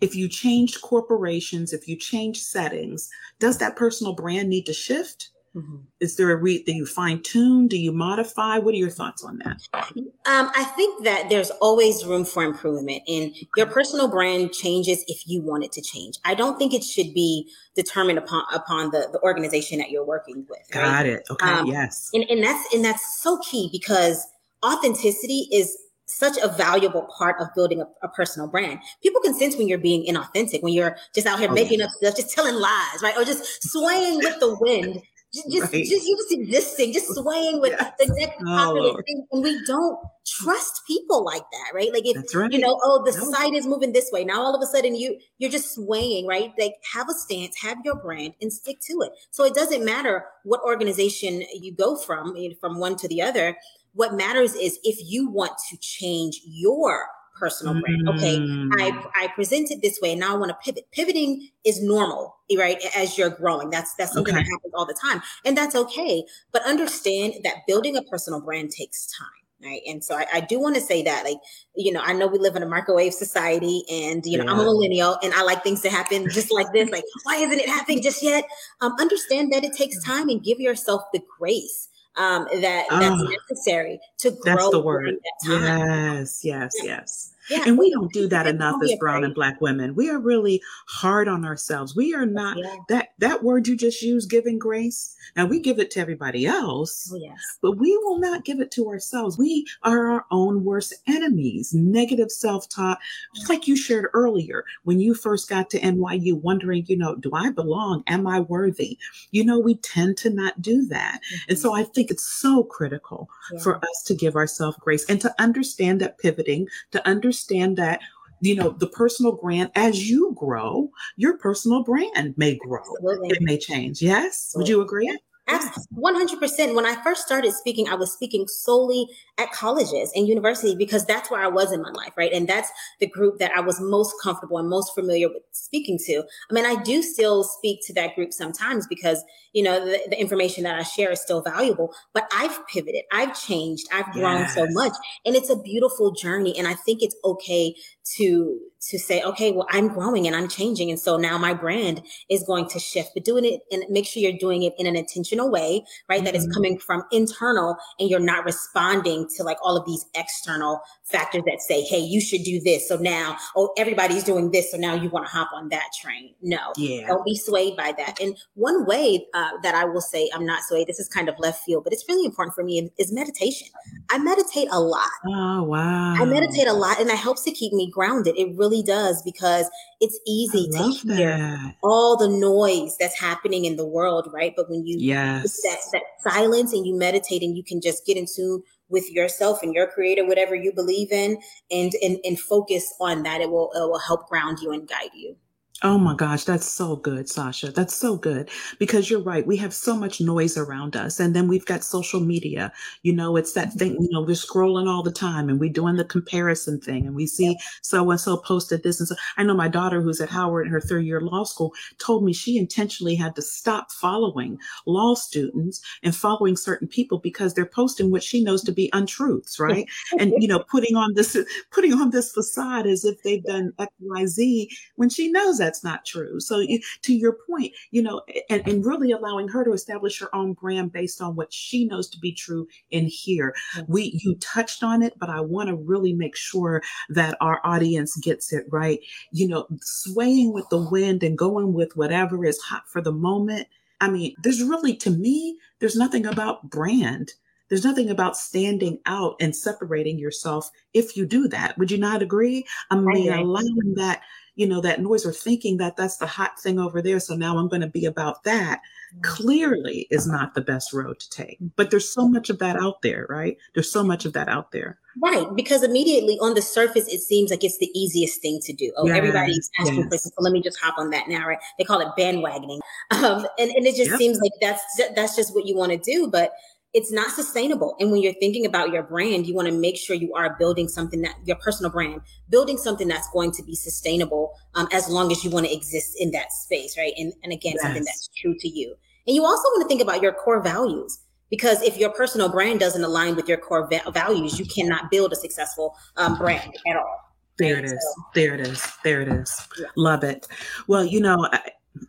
If 0.00 0.14
you 0.14 0.28
change 0.28 0.80
corporations 0.80 1.72
if 1.72 1.88
you 1.88 1.96
change 1.96 2.42
settings 2.42 3.08
does 3.38 3.58
that 3.58 3.76
personal 3.76 4.12
brand 4.12 4.48
need 4.48 4.66
to 4.66 4.72
shift 4.72 5.30
Mm-hmm. 5.54 5.76
Is 6.00 6.16
there 6.16 6.30
a 6.30 6.36
read 6.36 6.66
that 6.66 6.74
you 6.74 6.86
fine 6.86 7.22
tune? 7.22 7.68
Do 7.68 7.78
you 7.78 7.92
modify? 7.92 8.58
What 8.58 8.74
are 8.74 8.78
your 8.78 8.90
thoughts 8.90 9.24
on 9.24 9.38
that? 9.38 9.60
Um, 9.72 10.50
I 10.54 10.64
think 10.76 11.04
that 11.04 11.30
there's 11.30 11.50
always 11.50 12.04
room 12.04 12.24
for 12.24 12.44
improvement, 12.44 13.02
and 13.08 13.34
your 13.56 13.66
personal 13.66 14.08
brand 14.08 14.52
changes 14.52 15.04
if 15.08 15.26
you 15.26 15.42
want 15.42 15.64
it 15.64 15.72
to 15.72 15.82
change. 15.82 16.18
I 16.24 16.34
don't 16.34 16.58
think 16.58 16.74
it 16.74 16.84
should 16.84 17.14
be 17.14 17.50
determined 17.74 18.18
upon 18.18 18.44
upon 18.52 18.90
the, 18.90 19.08
the 19.12 19.20
organization 19.22 19.78
that 19.78 19.90
you're 19.90 20.06
working 20.06 20.46
with. 20.48 20.60
Right? 20.74 20.82
Got 20.82 21.06
it. 21.06 21.26
Okay. 21.30 21.46
Um, 21.46 21.66
yes. 21.66 22.10
And, 22.12 22.24
and 22.28 22.42
that's 22.42 22.74
and 22.74 22.84
that's 22.84 23.20
so 23.20 23.38
key 23.38 23.68
because 23.72 24.26
authenticity 24.64 25.48
is 25.52 25.76
such 26.06 26.38
a 26.38 26.48
valuable 26.48 27.06
part 27.16 27.36
of 27.40 27.48
building 27.54 27.80
a, 27.82 27.86
a, 28.02 28.08
personal 28.08 28.48
brand. 28.48 28.80
People 29.02 29.20
can 29.20 29.34
sense 29.34 29.56
when 29.56 29.68
you're 29.68 29.76
being 29.76 30.06
inauthentic, 30.06 30.62
when 30.62 30.72
you're 30.72 30.96
just 31.14 31.26
out 31.26 31.38
here 31.38 31.50
oh, 31.50 31.54
making 31.54 31.82
up 31.82 31.90
stuff, 31.90 32.16
just 32.16 32.34
telling 32.34 32.54
lies, 32.54 33.02
right? 33.02 33.14
Or 33.16 33.24
just 33.24 33.62
swaying 33.62 34.16
with 34.16 34.40
the 34.40 34.56
wind 34.58 35.02
just, 35.34 35.72
right. 35.72 35.84
just 35.84 36.06
you 36.06 36.16
just 36.16 36.32
existing, 36.32 36.92
just 36.92 37.14
swaying 37.14 37.60
with 37.60 37.72
yes. 37.78 37.92
the 37.98 38.14
next 38.18 38.38
popular 38.42 38.90
oh, 38.90 39.02
thing. 39.06 39.26
And 39.30 39.42
we 39.42 39.60
don't 39.66 39.98
trust 40.26 40.82
people 40.86 41.24
like 41.24 41.42
that, 41.52 41.74
right? 41.74 41.92
Like 41.92 42.06
if 42.06 42.34
right. 42.34 42.50
you 42.50 42.58
know, 42.58 42.78
oh, 42.82 43.02
the 43.04 43.16
no. 43.16 43.30
site 43.30 43.54
is 43.54 43.66
moving 43.66 43.92
this 43.92 44.10
way. 44.12 44.24
Now 44.24 44.40
all 44.40 44.54
of 44.54 44.62
a 44.62 44.66
sudden 44.66 44.94
you 44.94 45.18
you're 45.38 45.50
just 45.50 45.74
swaying, 45.74 46.26
right? 46.26 46.52
Like 46.58 46.74
have 46.92 47.08
a 47.08 47.14
stance, 47.14 47.60
have 47.62 47.78
your 47.84 47.96
brand 47.96 48.34
and 48.40 48.52
stick 48.52 48.78
to 48.88 49.02
it. 49.02 49.12
So 49.30 49.44
it 49.44 49.54
doesn't 49.54 49.84
matter 49.84 50.24
what 50.44 50.60
organization 50.62 51.42
you 51.54 51.72
go 51.72 51.96
from, 51.96 52.34
from 52.60 52.78
one 52.78 52.96
to 52.96 53.08
the 53.08 53.22
other. 53.22 53.56
What 53.94 54.14
matters 54.14 54.54
is 54.54 54.78
if 54.84 54.98
you 55.02 55.28
want 55.28 55.52
to 55.70 55.76
change 55.78 56.40
your 56.44 57.06
personal 57.38 57.80
brand. 57.80 58.08
Okay, 58.08 58.36
I 58.36 58.90
mm. 58.90 59.10
I 59.14 59.28
present 59.34 59.70
it 59.70 59.80
this 59.82 59.98
way, 60.00 60.12
and 60.12 60.20
now 60.20 60.34
I 60.34 60.38
want 60.38 60.50
to 60.50 60.58
pivot. 60.64 60.90
Pivoting 60.92 61.48
is 61.64 61.82
normal, 61.82 62.36
right? 62.56 62.78
As 62.96 63.16
you're 63.16 63.30
growing, 63.30 63.70
that's 63.70 63.94
that's 63.94 64.12
something 64.12 64.34
okay. 64.34 64.42
that 64.42 64.50
happens 64.50 64.74
all 64.74 64.86
the 64.86 64.98
time, 65.00 65.22
and 65.44 65.56
that's 65.56 65.74
okay. 65.74 66.24
But 66.52 66.62
understand 66.64 67.34
that 67.44 67.66
building 67.66 67.96
a 67.96 68.02
personal 68.02 68.40
brand 68.40 68.70
takes 68.70 69.06
time. 69.16 69.28
Right. 69.60 69.80
And 69.88 70.04
so 70.04 70.14
I, 70.14 70.24
I 70.34 70.40
do 70.40 70.60
want 70.60 70.76
to 70.76 70.80
say 70.80 71.02
that, 71.02 71.24
like, 71.24 71.38
you 71.74 71.90
know, 71.90 72.00
I 72.00 72.12
know 72.12 72.28
we 72.28 72.38
live 72.38 72.54
in 72.54 72.62
a 72.62 72.68
microwave 72.68 73.12
society 73.12 73.82
and, 73.90 74.24
you 74.24 74.38
know, 74.38 74.44
yeah. 74.44 74.52
I'm 74.52 74.60
a 74.60 74.62
millennial 74.62 75.18
and 75.20 75.34
I 75.34 75.42
like 75.42 75.64
things 75.64 75.80
to 75.80 75.90
happen 75.90 76.28
just 76.30 76.52
like 76.52 76.72
this. 76.72 76.88
Like, 76.90 77.02
why 77.24 77.38
isn't 77.38 77.58
it 77.58 77.68
happening 77.68 78.00
just 78.00 78.22
yet? 78.22 78.44
Um, 78.80 78.94
understand 79.00 79.52
that 79.52 79.64
it 79.64 79.72
takes 79.72 80.00
time 80.04 80.28
and 80.28 80.44
give 80.44 80.60
yourself 80.60 81.02
the 81.12 81.20
grace 81.40 81.88
um, 82.18 82.46
that 82.60 82.86
that's 82.90 83.22
ah. 83.22 83.28
necessary 83.48 84.00
to 84.18 84.30
grow. 84.30 84.54
That's 84.54 84.70
the 84.70 84.80
word. 84.80 85.16
Yes, 85.44 86.44
yes, 86.44 86.74
yes. 86.82 87.34
Yeah, 87.50 87.62
and 87.66 87.78
we 87.78 87.90
don't 87.90 88.12
do 88.12 88.28
that 88.28 88.46
enough 88.46 88.82
as 88.82 88.94
brown 88.98 89.24
and 89.24 89.34
black 89.34 89.60
women. 89.60 89.94
We 89.94 90.10
are 90.10 90.18
really 90.18 90.60
hard 90.86 91.28
on 91.28 91.44
ourselves. 91.44 91.96
We 91.96 92.14
are 92.14 92.26
not 92.26 92.58
yeah. 92.58 92.76
that 92.88 93.08
that 93.18 93.42
word 93.42 93.66
you 93.66 93.76
just 93.76 94.02
used, 94.02 94.30
giving 94.30 94.58
grace. 94.58 95.14
Now 95.36 95.46
we 95.46 95.60
give 95.60 95.78
it 95.78 95.90
to 95.92 96.00
everybody 96.00 96.46
else, 96.46 97.10
oh, 97.12 97.16
yes. 97.16 97.38
but 97.62 97.78
we 97.78 97.96
will 97.98 98.18
not 98.18 98.44
give 98.44 98.60
it 98.60 98.70
to 98.72 98.88
ourselves. 98.88 99.38
We 99.38 99.66
are 99.82 100.10
our 100.10 100.26
own 100.30 100.64
worst 100.64 100.94
enemies. 101.06 101.74
Negative 101.74 102.30
self-talk, 102.30 102.98
just 103.34 103.48
like 103.48 103.66
you 103.66 103.76
shared 103.76 104.08
earlier 104.14 104.64
when 104.84 105.00
you 105.00 105.14
first 105.14 105.48
got 105.48 105.70
to 105.70 105.80
NYU, 105.80 106.40
wondering, 106.40 106.84
you 106.86 106.96
know, 106.96 107.14
do 107.14 107.30
I 107.34 107.50
belong? 107.50 108.02
Am 108.06 108.26
I 108.26 108.40
worthy? 108.40 108.98
You 109.30 109.44
know, 109.44 109.58
we 109.58 109.76
tend 109.76 110.16
to 110.18 110.30
not 110.30 110.60
do 110.60 110.86
that, 110.86 111.20
mm-hmm. 111.20 111.50
and 111.50 111.58
so 111.58 111.74
I 111.74 111.84
think 111.84 112.10
it's 112.10 112.26
so 112.26 112.62
critical 112.64 113.28
yeah. 113.52 113.60
for 113.60 113.76
us 113.76 114.02
to 114.06 114.14
give 114.14 114.36
ourselves 114.36 114.76
grace 114.80 115.04
and 115.08 115.20
to 115.20 115.34
understand 115.38 116.00
that 116.00 116.18
pivoting, 116.18 116.68
to 116.92 117.06
understand 117.06 117.37
understand 117.38 117.76
that 117.76 118.00
you 118.40 118.54
know 118.54 118.70
the 118.70 118.86
personal 118.86 119.32
brand 119.32 119.70
as 119.74 120.08
you 120.08 120.32
grow 120.36 120.90
your 121.16 121.36
personal 121.38 121.82
brand 121.82 122.34
may 122.36 122.54
grow. 122.56 122.80
Absolutely. 122.80 123.28
it 123.30 123.42
may 123.42 123.58
change. 123.58 124.00
Yes? 124.00 124.52
Would 124.54 124.68
you 124.68 124.80
agree 124.80 125.18
100%. 125.48 126.74
When 126.74 126.86
I 126.86 127.02
first 127.02 127.22
started 127.22 127.52
speaking, 127.52 127.88
I 127.88 127.94
was 127.94 128.12
speaking 128.12 128.46
solely 128.46 129.06
at 129.38 129.50
colleges 129.52 130.12
and 130.14 130.28
universities 130.28 130.74
because 130.74 131.04
that's 131.06 131.30
where 131.30 131.40
I 131.40 131.48
was 131.48 131.72
in 131.72 131.80
my 131.80 131.90
life, 131.90 132.12
right? 132.16 132.32
And 132.32 132.46
that's 132.46 132.70
the 133.00 133.06
group 133.06 133.38
that 133.38 133.52
I 133.56 133.60
was 133.60 133.80
most 133.80 134.14
comfortable 134.22 134.58
and 134.58 134.68
most 134.68 134.94
familiar 134.94 135.28
with 135.28 135.42
speaking 135.52 135.98
to. 136.06 136.22
I 136.50 136.54
mean, 136.54 136.66
I 136.66 136.82
do 136.82 137.02
still 137.02 137.44
speak 137.44 137.80
to 137.86 137.94
that 137.94 138.14
group 138.14 138.32
sometimes 138.32 138.86
because, 138.86 139.22
you 139.52 139.62
know, 139.62 139.84
the, 139.84 140.00
the 140.10 140.20
information 140.20 140.64
that 140.64 140.74
I 140.74 140.82
share 140.82 141.10
is 141.10 141.20
still 141.20 141.40
valuable, 141.40 141.94
but 142.12 142.28
I've 142.34 142.66
pivoted, 142.68 143.02
I've 143.12 143.38
changed, 143.40 143.86
I've 143.92 144.12
grown 144.12 144.40
yes. 144.40 144.54
so 144.54 144.66
much, 144.70 144.92
and 145.24 145.34
it's 145.34 145.50
a 145.50 145.56
beautiful 145.56 146.12
journey. 146.12 146.58
And 146.58 146.66
I 146.66 146.74
think 146.74 147.02
it's 147.02 147.16
okay 147.24 147.74
to 148.16 148.58
to 148.80 148.98
say, 148.98 149.22
okay, 149.22 149.50
well, 149.50 149.66
I'm 149.70 149.88
growing 149.88 150.26
and 150.26 150.36
I'm 150.36 150.48
changing. 150.48 150.90
And 150.90 151.00
so 151.00 151.16
now 151.16 151.36
my 151.36 151.52
brand 151.52 152.02
is 152.30 152.44
going 152.44 152.68
to 152.68 152.78
shift, 152.78 153.10
but 153.14 153.24
doing 153.24 153.44
it 153.44 153.60
and 153.72 153.82
make 153.90 154.06
sure 154.06 154.22
you're 154.22 154.38
doing 154.38 154.62
it 154.62 154.72
in 154.78 154.86
an 154.86 154.94
intentional 154.94 155.50
way, 155.50 155.84
right? 156.08 156.18
Mm-hmm. 156.18 156.24
That 156.24 156.36
is 156.36 156.44
mm-hmm. 156.44 156.52
coming 156.52 156.78
from 156.78 157.02
internal 157.10 157.76
and 157.98 158.08
you're 158.08 158.20
not 158.20 158.44
responding 158.44 159.26
to 159.36 159.42
like 159.42 159.58
all 159.62 159.76
of 159.76 159.84
these 159.84 160.06
external 160.14 160.80
factors 161.04 161.42
that 161.46 161.60
say, 161.60 161.82
hey, 161.82 161.98
you 161.98 162.20
should 162.20 162.44
do 162.44 162.60
this. 162.60 162.88
So 162.88 162.96
now, 162.96 163.36
oh, 163.56 163.72
everybody's 163.76 164.22
doing 164.22 164.52
this. 164.52 164.70
So 164.70 164.78
now 164.78 164.94
you 164.94 165.08
want 165.10 165.26
to 165.26 165.32
hop 165.32 165.50
on 165.52 165.68
that 165.70 165.88
train. 166.00 166.34
No, 166.42 166.72
yeah. 166.76 167.08
don't 167.08 167.24
be 167.24 167.36
swayed 167.36 167.76
by 167.76 167.92
that. 167.98 168.20
And 168.20 168.36
one 168.54 168.86
way 168.86 169.26
uh, 169.34 169.50
that 169.62 169.74
I 169.74 169.86
will 169.86 170.00
say 170.00 170.30
I'm 170.32 170.46
not 170.46 170.62
swayed, 170.62 170.86
this 170.86 171.00
is 171.00 171.08
kind 171.08 171.28
of 171.28 171.34
left 171.38 171.64
field, 171.64 171.82
but 171.84 171.92
it's 171.92 172.04
really 172.08 172.26
important 172.26 172.54
for 172.54 172.62
me 172.62 172.90
is 172.96 173.12
meditation. 173.12 173.68
I 174.10 174.18
meditate 174.18 174.68
a 174.70 174.80
lot. 174.80 175.08
Oh, 175.26 175.64
wow. 175.64 176.14
I 176.14 176.24
meditate 176.24 176.68
a 176.68 176.72
lot 176.72 177.00
and 177.00 177.08
that 177.10 177.18
helps 177.18 177.42
to 177.44 177.50
keep 177.50 177.72
me 177.72 177.90
grounded. 177.98 178.36
It 178.38 178.56
really 178.56 178.82
does 178.82 179.22
because 179.22 179.68
it's 180.00 180.18
easy 180.24 180.68
to 180.70 181.16
hear 181.16 181.36
that. 181.36 181.74
all 181.82 182.16
the 182.16 182.28
noise 182.28 182.96
that's 182.98 183.18
happening 183.18 183.64
in 183.64 183.74
the 183.74 183.84
world, 183.84 184.30
right? 184.32 184.52
But 184.54 184.70
when 184.70 184.86
you 184.86 184.96
yes. 185.00 185.60
that, 185.62 185.78
that 185.92 186.02
silence 186.20 186.72
and 186.72 186.86
you 186.86 186.96
meditate 186.96 187.42
and 187.42 187.56
you 187.56 187.64
can 187.64 187.80
just 187.80 188.06
get 188.06 188.16
into 188.16 188.62
with 188.88 189.10
yourself 189.10 189.64
and 189.64 189.74
your 189.74 189.88
creator, 189.88 190.24
whatever 190.24 190.54
you 190.54 190.72
believe 190.72 191.10
in, 191.10 191.38
and 191.72 191.92
and, 192.00 192.18
and 192.24 192.38
focus 192.38 192.94
on 193.00 193.24
that, 193.24 193.40
it 193.40 193.50
will 193.50 193.72
it 193.74 193.80
will 193.80 193.98
help 193.98 194.28
ground 194.28 194.58
you 194.62 194.70
and 194.70 194.86
guide 194.86 195.10
you. 195.12 195.36
Oh 195.84 195.96
my 195.96 196.16
gosh, 196.16 196.42
that's 196.42 196.66
so 196.66 196.96
good, 196.96 197.28
Sasha. 197.28 197.70
That's 197.70 197.94
so 197.94 198.16
good 198.16 198.50
because 198.80 199.08
you're 199.08 199.22
right. 199.22 199.46
We 199.46 199.56
have 199.58 199.72
so 199.72 199.96
much 199.96 200.20
noise 200.20 200.56
around 200.56 200.96
us. 200.96 201.20
And 201.20 201.36
then 201.36 201.46
we've 201.46 201.64
got 201.66 201.84
social 201.84 202.18
media. 202.18 202.72
You 203.04 203.12
know, 203.12 203.36
it's 203.36 203.52
that 203.52 203.72
thing, 203.74 203.92
mm-hmm. 203.92 204.02
you 204.02 204.10
know, 204.10 204.22
we're 204.22 204.32
scrolling 204.32 204.88
all 204.88 205.04
the 205.04 205.12
time 205.12 205.48
and 205.48 205.60
we're 205.60 205.72
doing 205.72 205.94
the 205.94 206.04
comparison 206.04 206.80
thing 206.80 207.06
and 207.06 207.14
we 207.14 207.28
see 207.28 207.56
so 207.80 208.10
and 208.10 208.20
so 208.20 208.38
posted 208.38 208.82
this. 208.82 208.98
And 208.98 209.08
so 209.08 209.14
I 209.36 209.44
know 209.44 209.54
my 209.54 209.68
daughter 209.68 210.02
who's 210.02 210.20
at 210.20 210.30
Howard 210.30 210.66
in 210.66 210.72
her 210.72 210.80
third 210.80 211.04
year 211.04 211.20
law 211.20 211.44
school 211.44 211.72
told 211.98 212.24
me 212.24 212.32
she 212.32 212.58
intentionally 212.58 213.14
had 213.14 213.36
to 213.36 213.42
stop 213.42 213.92
following 213.92 214.58
law 214.84 215.14
students 215.14 215.80
and 216.02 216.12
following 216.14 216.56
certain 216.56 216.88
people 216.88 217.18
because 217.18 217.54
they're 217.54 217.64
posting 217.64 218.10
what 218.10 218.24
she 218.24 218.42
knows 218.42 218.64
to 218.64 218.72
be 218.72 218.90
untruths, 218.94 219.60
right? 219.60 219.86
and, 220.18 220.32
you 220.38 220.48
know, 220.48 220.58
putting 220.68 220.96
on 220.96 221.14
this, 221.14 221.36
putting 221.70 221.92
on 221.92 222.10
this 222.10 222.32
facade 222.32 222.84
as 222.84 223.04
if 223.04 223.22
they've 223.22 223.44
done 223.44 223.72
X, 223.78 223.92
Y, 224.00 224.26
Z 224.26 224.70
when 224.96 225.08
she 225.08 225.30
knows 225.30 225.58
that 225.58 225.67
that's 225.68 225.84
not 225.84 226.06
true. 226.06 226.40
So 226.40 226.66
to 227.02 227.14
your 227.14 227.36
point, 227.46 227.74
you 227.90 228.02
know, 228.02 228.22
and, 228.48 228.66
and 228.66 228.86
really 228.86 229.12
allowing 229.12 229.48
her 229.48 229.64
to 229.64 229.72
establish 229.72 230.18
her 230.18 230.34
own 230.34 230.54
brand 230.54 230.92
based 230.94 231.20
on 231.20 231.36
what 231.36 231.52
she 231.52 231.84
knows 231.84 232.08
to 232.08 232.18
be 232.18 232.32
true 232.32 232.66
in 232.90 233.06
here. 233.06 233.54
We 233.86 234.18
you 234.24 234.36
touched 234.36 234.82
on 234.82 235.02
it, 235.02 235.18
but 235.18 235.28
I 235.28 235.40
want 235.40 235.68
to 235.68 235.76
really 235.76 236.14
make 236.14 236.36
sure 236.36 236.82
that 237.10 237.36
our 237.42 237.60
audience 237.64 238.16
gets 238.16 238.50
it 238.50 238.64
right. 238.70 239.00
You 239.30 239.48
know, 239.48 239.66
swaying 239.82 240.54
with 240.54 240.66
the 240.70 240.88
wind 240.90 241.22
and 241.22 241.36
going 241.36 241.74
with 241.74 241.94
whatever 241.96 242.46
is 242.46 242.58
hot 242.60 242.88
for 242.88 243.02
the 243.02 243.12
moment. 243.12 243.68
I 244.00 244.08
mean, 244.08 244.34
there's 244.42 244.62
really 244.62 244.96
to 244.96 245.10
me, 245.10 245.58
there's 245.80 245.96
nothing 245.96 246.24
about 246.24 246.70
brand 246.70 247.34
there's 247.68 247.84
nothing 247.84 248.08
about 248.08 248.36
standing 248.36 248.98
out 249.06 249.36
and 249.40 249.54
separating 249.54 250.18
yourself 250.18 250.70
if 250.94 251.16
you 251.16 251.26
do 251.26 251.48
that. 251.48 251.76
Would 251.76 251.90
you 251.90 251.98
not 251.98 252.22
agree? 252.22 252.66
I 252.90 252.96
mean, 252.96 253.30
allowing 253.30 253.94
that 253.96 254.22
you 254.58 254.66
know, 254.66 254.80
that 254.80 255.00
noise 255.00 255.24
or 255.24 255.32
thinking 255.32 255.76
that 255.76 255.96
that's 255.96 256.16
the 256.16 256.26
hot 256.26 256.58
thing 256.58 256.80
over 256.80 257.00
there. 257.00 257.20
So 257.20 257.36
now 257.36 257.56
I'm 257.58 257.68
going 257.68 257.80
to 257.80 257.86
be 257.86 258.04
about 258.04 258.42
that 258.42 258.80
clearly 259.22 260.08
is 260.10 260.26
not 260.26 260.54
the 260.54 260.60
best 260.60 260.92
road 260.92 261.20
to 261.20 261.30
take. 261.30 261.58
But 261.76 261.90
there's 261.90 262.12
so 262.12 262.28
much 262.28 262.50
of 262.50 262.58
that 262.58 262.76
out 262.76 263.00
there, 263.02 263.24
right? 263.30 263.56
There's 263.74 263.90
so 263.90 264.02
much 264.02 264.24
of 264.24 264.32
that 264.32 264.48
out 264.48 264.72
there. 264.72 264.98
Right. 265.22 265.46
Because 265.54 265.84
immediately 265.84 266.38
on 266.40 266.54
the 266.54 266.60
surface, 266.60 267.06
it 267.06 267.20
seems 267.20 267.50
like 267.50 267.62
it's 267.62 267.78
the 267.78 267.90
easiest 267.94 268.42
thing 268.42 268.58
to 268.64 268.72
do. 268.72 268.92
Oh, 268.96 269.06
yes, 269.06 269.16
everybody's 269.16 269.70
asking 269.78 270.08
yes. 270.10 270.24
for 270.24 270.30
so 270.30 270.30
let 270.40 270.52
me 270.52 270.60
just 270.60 270.78
hop 270.80 270.98
on 270.98 271.10
that 271.10 271.28
now, 271.28 271.46
right? 271.46 271.58
They 271.78 271.84
call 271.84 272.00
it 272.00 272.08
bandwagoning. 272.18 272.80
Um, 273.10 273.46
and, 273.58 273.70
and 273.70 273.86
it 273.86 273.96
just 273.96 274.10
yep. 274.10 274.18
seems 274.18 274.38
like 274.38 274.52
that's, 274.60 274.82
that's 275.16 275.34
just 275.34 275.54
what 275.54 275.66
you 275.66 275.74
want 275.74 275.92
to 275.92 275.98
do. 275.98 276.28
But 276.28 276.52
it's 276.94 277.12
not 277.12 277.30
sustainable. 277.30 277.96
And 278.00 278.10
when 278.10 278.22
you're 278.22 278.34
thinking 278.34 278.64
about 278.64 278.90
your 278.90 279.02
brand, 279.02 279.46
you 279.46 279.54
want 279.54 279.68
to 279.68 279.74
make 279.74 279.96
sure 279.96 280.16
you 280.16 280.32
are 280.34 280.56
building 280.58 280.88
something 280.88 281.20
that 281.22 281.34
your 281.44 281.56
personal 281.56 281.90
brand, 281.90 282.20
building 282.48 282.78
something 282.78 283.08
that's 283.08 283.28
going 283.30 283.52
to 283.52 283.62
be 283.62 283.74
sustainable 283.74 284.54
um, 284.74 284.88
as 284.92 285.08
long 285.08 285.30
as 285.30 285.44
you 285.44 285.50
want 285.50 285.66
to 285.66 285.72
exist 285.72 286.14
in 286.18 286.30
that 286.30 286.52
space, 286.52 286.96
right? 286.96 287.12
And, 287.18 287.32
and 287.42 287.52
again, 287.52 287.74
yes. 287.74 287.82
something 287.82 288.04
that's 288.04 288.28
true 288.36 288.54
to 288.58 288.68
you. 288.68 288.94
And 289.26 289.36
you 289.36 289.44
also 289.44 289.68
want 289.68 289.82
to 289.82 289.88
think 289.88 290.00
about 290.00 290.22
your 290.22 290.32
core 290.32 290.62
values 290.62 291.20
because 291.50 291.82
if 291.82 291.98
your 291.98 292.10
personal 292.10 292.48
brand 292.48 292.80
doesn't 292.80 293.04
align 293.04 293.36
with 293.36 293.48
your 293.48 293.58
core 293.58 293.86
va- 293.86 294.10
values, 294.10 294.58
you 294.58 294.64
cannot 294.64 295.10
build 295.10 295.32
a 295.32 295.36
successful 295.36 295.94
um, 296.16 296.36
brand 296.38 296.74
at 296.86 296.96
all. 296.96 297.20
There 297.58 297.78
it 297.78 297.84
is. 297.84 298.14
There 298.34 298.54
it 298.54 298.60
is. 298.60 298.86
There 299.02 299.20
it 299.20 299.28
is. 299.28 299.68
Yeah. 299.78 299.86
Love 299.96 300.22
it. 300.22 300.46
Well, 300.86 301.04
you 301.04 301.20
know, 301.20 301.48
I, 301.52 301.60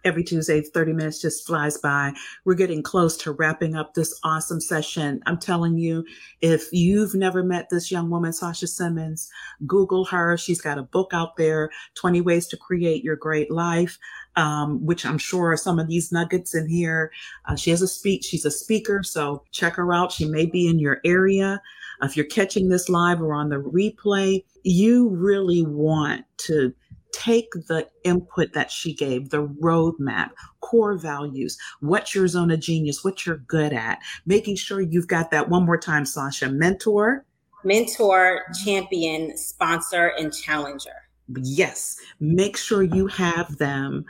every 0.03 0.23
Tuesday, 0.23 0.61
30 0.61 0.93
minutes 0.93 1.21
just 1.21 1.45
flies 1.45 1.77
by. 1.77 2.13
We're 2.45 2.55
getting 2.55 2.83
close 2.83 3.17
to 3.17 3.31
wrapping 3.31 3.75
up 3.75 3.93
this 3.93 4.19
awesome 4.23 4.61
session. 4.61 5.21
I'm 5.25 5.37
telling 5.37 5.77
you, 5.77 6.05
if 6.41 6.71
you've 6.71 7.15
never 7.15 7.43
met 7.43 7.69
this 7.69 7.91
young 7.91 8.09
woman, 8.09 8.33
Sasha 8.33 8.67
Simmons, 8.67 9.29
Google 9.65 10.05
her. 10.05 10.37
She's 10.37 10.61
got 10.61 10.77
a 10.77 10.83
book 10.83 11.11
out 11.13 11.37
there, 11.37 11.69
20 11.95 12.21
Ways 12.21 12.47
to 12.47 12.57
Create 12.57 13.03
Your 13.03 13.15
Great 13.15 13.51
Life. 13.51 13.97
Um, 14.35 14.85
which 14.85 15.05
I'm 15.05 15.17
sure 15.17 15.51
are 15.51 15.57
some 15.57 15.79
of 15.79 15.87
these 15.87 16.13
nuggets 16.13 16.55
in 16.55 16.69
here. 16.69 17.11
Uh, 17.45 17.57
she 17.57 17.71
has 17.71 17.81
a 17.81 17.87
speech. 17.87 18.23
She's 18.23 18.45
a 18.45 18.51
speaker, 18.51 19.03
so 19.03 19.43
check 19.51 19.75
her 19.75 19.91
out. 19.91 20.13
She 20.13 20.23
may 20.23 20.45
be 20.45 20.69
in 20.69 20.79
your 20.79 21.01
area. 21.03 21.61
if 22.03 22.15
you're 22.15 22.25
catching 22.25 22.69
this 22.69 22.87
live 22.87 23.21
or 23.21 23.33
on 23.33 23.49
the 23.49 23.57
replay, 23.57 24.45
you 24.63 25.09
really 25.09 25.63
want 25.65 26.23
to 26.37 26.73
take 27.11 27.51
the 27.67 27.87
input 28.03 28.53
that 28.53 28.71
she 28.71 28.93
gave, 28.93 29.29
the 29.29 29.47
roadmap, 29.47 30.31
core 30.61 30.97
values, 30.97 31.57
what's 31.79 32.13
your 32.13 32.27
zone 32.27 32.51
of 32.51 32.59
genius, 32.59 33.03
what 33.03 33.25
you're 33.25 33.37
good 33.37 33.73
at, 33.73 33.99
making 34.25 34.55
sure 34.55 34.81
you've 34.81 35.07
got 35.07 35.31
that 35.31 35.49
one 35.49 35.65
more 35.65 35.77
time, 35.77 36.05
Sasha, 36.05 36.49
mentor, 36.49 37.25
mentor, 37.63 38.41
champion, 38.63 39.35
sponsor, 39.37 40.13
and 40.17 40.33
challenger. 40.33 40.91
Yes, 41.43 41.97
make 42.19 42.57
sure 42.57 42.81
you 42.81 43.07
have 43.07 43.57
them 43.57 44.05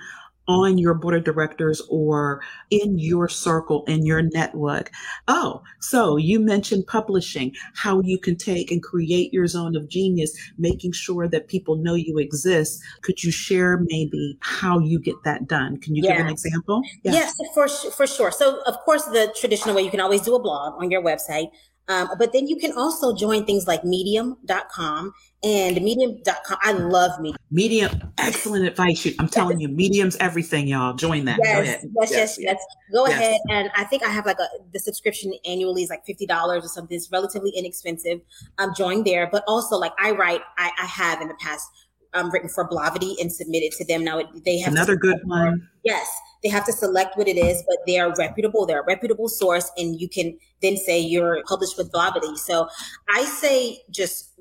on 0.50 0.80
your 0.80 0.96
board 0.96 1.14
of 1.14 1.24
directors 1.24 1.80
or 1.90 2.42
in 2.72 2.98
your 2.98 3.30
circle, 3.30 3.86
in 3.86 4.04
your 4.04 4.24
network. 4.24 4.90
Oh, 5.28 5.62
so 5.80 6.18
you 6.18 6.40
mentioned 6.40 6.88
publishing, 6.88 7.54
how 7.76 8.02
you 8.02 8.18
can 8.18 8.36
take 8.36 8.72
and 8.72 8.82
create 8.82 9.32
your 9.32 9.46
zone 9.46 9.76
of 9.76 9.88
genius, 9.88 10.36
making 10.58 10.92
sure 10.92 11.28
that 11.28 11.48
people 11.48 11.76
know 11.76 11.94
you 11.94 12.18
exist. 12.18 12.82
Could 13.04 13.24
you 13.24 13.32
share 13.32 13.86
maybe 13.90 14.38
how 14.42 14.80
you 14.80 15.00
get 15.00 15.16
that 15.24 15.48
done? 15.48 15.78
Can 15.78 15.96
you 15.96 16.04
yeah. 16.04 16.18
give 16.18 16.26
an 16.26 16.32
example? 16.32 16.82
Yes, 17.04 17.14
yes 17.14 17.50
for, 17.54 17.92
for 17.92 18.08
sure. 18.08 18.32
So, 18.32 18.62
of 18.64 18.76
course, 18.80 19.06
the 19.06 19.32
traditional 19.40 19.76
way 19.76 19.84
you 19.84 19.92
can 19.92 20.00
always 20.00 20.22
do 20.22 20.36
a 20.36 20.42
blog 20.42 20.82
on 20.82 20.90
your 20.90 21.04
website. 21.04 21.52
Um, 21.90 22.10
but 22.20 22.32
then 22.34 22.48
you 22.48 22.56
can 22.56 22.72
also 22.74 23.16
join 23.16 23.46
things 23.46 23.68
like 23.68 23.84
medium.com 23.84 25.12
and 25.44 25.82
medium.com. 25.82 26.58
I 26.62 26.74
love 26.74 27.20
Medium. 27.20 27.38
Medium, 27.50 28.14
excellent 28.20 28.66
advice. 28.66 29.08
I'm 29.18 29.28
telling 29.28 29.60
you, 29.60 29.68
Medium's 29.68 30.16
everything, 30.18 30.68
y'all. 30.68 30.94
Join 30.94 31.26
that. 31.26 31.40
Yes, 31.42 31.66
yes, 31.66 31.86
yes, 31.94 32.12
yes, 32.12 32.38
yes. 32.40 32.66
Go 32.94 33.08
yes. 33.08 33.20
ahead. 33.20 33.42
And 33.50 33.72
I 33.76 33.86
think 33.86 34.04
I 34.04 34.10
have 34.10 34.28
like 34.28 34.38
a, 34.40 34.48
the 34.72 34.80
subscription 34.80 35.34
annually 35.46 35.82
is 35.82 35.90
like 35.90 36.06
$50 36.06 36.30
or 36.30 36.62
something. 36.68 36.96
It's 36.96 37.12
relatively 37.12 37.52
inexpensive. 37.52 38.22
Um, 38.60 38.72
join 38.78 39.04
there. 39.04 39.28
But 39.32 39.44
also, 39.48 39.76
like 39.78 39.94
I 40.00 40.12
write, 40.12 40.42
I, 40.60 40.72
I 40.80 40.86
have 40.86 41.22
in 41.22 41.28
the 41.28 41.36
past 41.40 41.68
um, 42.14 42.30
written 42.32 42.50
for 42.50 42.68
Blavity 42.68 43.16
and 43.20 43.32
submitted 43.32 43.72
to 43.74 43.86
them. 43.86 44.04
Now 44.04 44.22
they 44.46 44.60
have 44.60 44.74
another 44.74 44.96
good 44.96 45.20
one. 45.24 45.68
Yes, 45.84 46.08
they 46.44 46.50
have 46.50 46.66
to 46.66 46.74
select 46.74 47.18
what 47.18 47.28
it 47.28 47.38
is, 47.38 47.64
but 47.68 47.78
they 47.86 48.00
are 48.00 48.14
reputable. 48.18 48.66
They're 48.66 48.82
a 48.82 48.86
reputable 48.86 49.30
source, 49.30 49.72
and 49.78 50.00
you 50.00 50.10
can 50.10 50.38
then 50.62 50.78
say 50.78 51.00
you're 51.00 51.44
published 51.48 51.78
with 51.78 51.92
Blavity. 51.92 52.38
So 52.38 52.68
I 53.10 53.24
say 53.24 53.80
just 53.90 54.32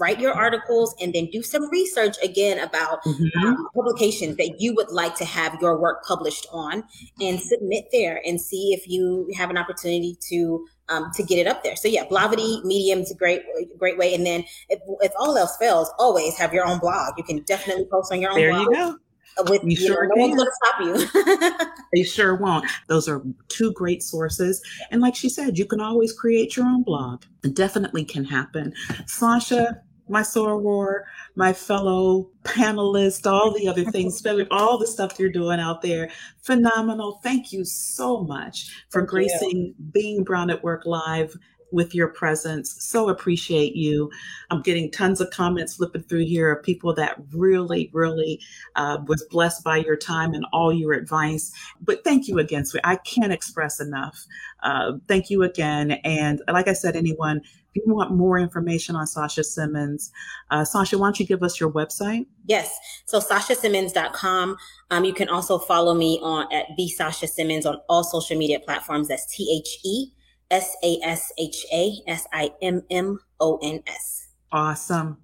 write 0.00 0.20
your 0.20 0.32
articles 0.32 0.94
and 1.00 1.12
then 1.12 1.26
do 1.26 1.42
some 1.42 1.68
research 1.70 2.16
again 2.22 2.58
about 2.58 3.02
mm-hmm. 3.04 3.46
um, 3.46 3.68
publications 3.74 4.36
that 4.36 4.56
you 4.58 4.74
would 4.74 4.90
like 4.90 5.14
to 5.16 5.24
have 5.24 5.56
your 5.60 5.78
work 5.78 6.04
published 6.04 6.46
on 6.52 6.84
and 7.20 7.40
submit 7.40 7.86
there 7.92 8.20
and 8.24 8.40
see 8.40 8.72
if 8.72 8.88
you 8.88 9.28
have 9.36 9.50
an 9.50 9.58
opportunity 9.58 10.16
to 10.28 10.64
um, 10.88 11.10
to 11.14 11.22
get 11.22 11.38
it 11.38 11.46
up 11.46 11.62
there. 11.62 11.76
So 11.76 11.88
yeah, 11.88 12.04
Blavity 12.06 12.64
Medium's 12.64 13.10
a 13.10 13.14
great 13.14 13.42
great 13.78 13.98
way. 13.98 14.14
And 14.14 14.26
then 14.26 14.44
if, 14.68 14.80
if 15.00 15.12
all 15.18 15.36
else 15.36 15.56
fails, 15.56 15.92
always 15.98 16.36
have 16.36 16.52
your 16.52 16.66
own 16.66 16.78
blog. 16.78 17.14
You 17.16 17.24
can 17.24 17.40
definitely 17.42 17.86
post 17.90 18.12
on 18.12 18.20
your 18.20 18.30
own 18.30 18.36
there 18.36 18.50
blog. 18.50 18.62
you 18.62 18.72
go 18.72 18.98
with 19.42 19.64
you, 19.64 19.76
sure 19.76 20.08
know, 20.08 20.14
no 20.14 20.28
one's 20.28 20.36
going 20.36 20.48
to 20.48 21.08
stop 21.10 21.50
you. 21.50 21.66
they 21.92 22.02
sure 22.02 22.36
won't. 22.36 22.66
Those 22.86 23.08
are 23.08 23.22
two 23.48 23.72
great 23.72 24.02
sources. 24.02 24.62
And 24.90 25.00
like 25.00 25.16
she 25.16 25.28
said, 25.28 25.58
you 25.58 25.66
can 25.66 25.80
always 25.80 26.12
create 26.12 26.56
your 26.56 26.66
own 26.66 26.82
blog. 26.82 27.24
It 27.42 27.54
definitely 27.54 28.04
can 28.04 28.24
happen. 28.24 28.72
Sasha, 29.06 29.80
my 30.08 30.20
soror, 30.20 31.02
my 31.34 31.52
fellow 31.52 32.30
panelists, 32.42 33.30
all 33.30 33.52
the 33.52 33.68
other 33.68 33.84
things, 33.84 34.24
all 34.50 34.78
the 34.78 34.86
stuff 34.86 35.18
you're 35.18 35.30
doing 35.30 35.60
out 35.60 35.82
there. 35.82 36.10
Phenomenal. 36.42 37.20
Thank 37.22 37.52
you 37.52 37.64
so 37.64 38.22
much 38.22 38.84
for 38.90 39.02
Thank 39.02 39.10
gracing 39.10 39.56
you. 39.56 39.74
being 39.92 40.24
Brown 40.24 40.50
at 40.50 40.62
Work 40.62 40.84
Live 40.86 41.36
with 41.74 41.94
your 41.94 42.08
presence. 42.08 42.76
So 42.78 43.08
appreciate 43.08 43.74
you. 43.74 44.10
I'm 44.50 44.62
getting 44.62 44.92
tons 44.92 45.20
of 45.20 45.30
comments 45.30 45.74
flipping 45.74 46.04
through 46.04 46.24
here 46.26 46.52
of 46.52 46.62
people 46.62 46.94
that 46.94 47.16
really, 47.32 47.90
really 47.92 48.40
uh, 48.76 48.98
was 49.08 49.26
blessed 49.28 49.64
by 49.64 49.78
your 49.78 49.96
time 49.96 50.34
and 50.34 50.46
all 50.52 50.72
your 50.72 50.92
advice. 50.92 51.52
But 51.80 52.04
thank 52.04 52.28
you 52.28 52.38
again, 52.38 52.64
sweet. 52.64 52.82
I 52.84 52.96
can't 52.96 53.32
express 53.32 53.80
enough. 53.80 54.24
Uh, 54.62 54.92
thank 55.08 55.30
you 55.30 55.42
again. 55.42 55.92
And 56.04 56.40
like 56.48 56.68
I 56.68 56.74
said, 56.74 56.94
anyone, 56.94 57.42
you 57.74 57.94
want 57.94 58.12
more 58.12 58.38
information 58.38 58.96
on 58.96 59.06
Sasha 59.06 59.44
Simmons, 59.44 60.10
uh, 60.50 60.64
Sasha, 60.64 60.98
why 60.98 61.06
don't 61.06 61.20
you 61.20 61.26
give 61.26 61.42
us 61.42 61.58
your 61.58 61.70
website? 61.70 62.26
Yes. 62.46 62.78
So 63.06 63.20
sashasimmons.com. 63.20 64.56
Um, 64.90 65.04
you 65.04 65.12
can 65.12 65.28
also 65.28 65.58
follow 65.58 65.94
me 65.94 66.20
on 66.22 66.52
at 66.52 66.66
the 66.76 66.88
Sasha 66.88 67.26
Simmons 67.26 67.66
on 67.66 67.78
all 67.88 68.04
social 68.04 68.36
media 68.36 68.60
platforms. 68.60 69.08
That's 69.08 69.26
T 69.26 69.60
H 69.60 69.78
E 69.84 70.12
S 70.50 70.76
A 70.82 70.98
S 71.02 71.32
H 71.38 71.66
A 71.72 71.92
S 72.06 72.26
I 72.32 72.50
M 72.62 72.82
M 72.90 73.18
O 73.40 73.58
N 73.62 73.82
S. 73.86 74.28
Awesome. 74.52 75.18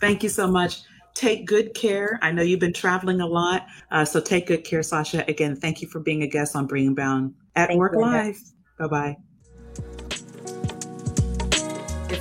Thank 0.00 0.22
you 0.22 0.28
so 0.28 0.46
much. 0.46 0.82
Take 1.14 1.46
good 1.46 1.72
care. 1.74 2.18
I 2.22 2.30
know 2.30 2.42
you've 2.42 2.60
been 2.60 2.74
traveling 2.74 3.22
a 3.22 3.26
lot, 3.26 3.66
uh, 3.90 4.04
so 4.04 4.20
take 4.20 4.46
good 4.46 4.64
care, 4.64 4.82
Sasha. 4.82 5.24
Again, 5.28 5.56
thank 5.56 5.80
you 5.80 5.88
for 5.88 5.98
being 5.98 6.22
a 6.22 6.26
guest 6.26 6.54
on 6.54 6.66
Bringing 6.66 6.94
Brown 6.94 7.34
at 7.54 7.68
thank 7.68 7.78
Work 7.78 7.96
Live. 7.96 8.38
Bye 8.78 8.86
bye. 8.86 9.16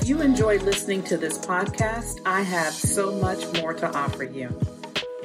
If 0.06 0.10
you 0.10 0.22
enjoyed 0.22 0.62
listening 0.62 1.02
to 1.06 1.18
this 1.18 1.40
podcast, 1.40 2.22
I 2.28 2.44
have 2.44 2.76
so 2.76 3.16
much 3.16 3.44
more 3.60 3.74
to 3.74 3.92
offer 3.98 4.24
you. 4.24 4.50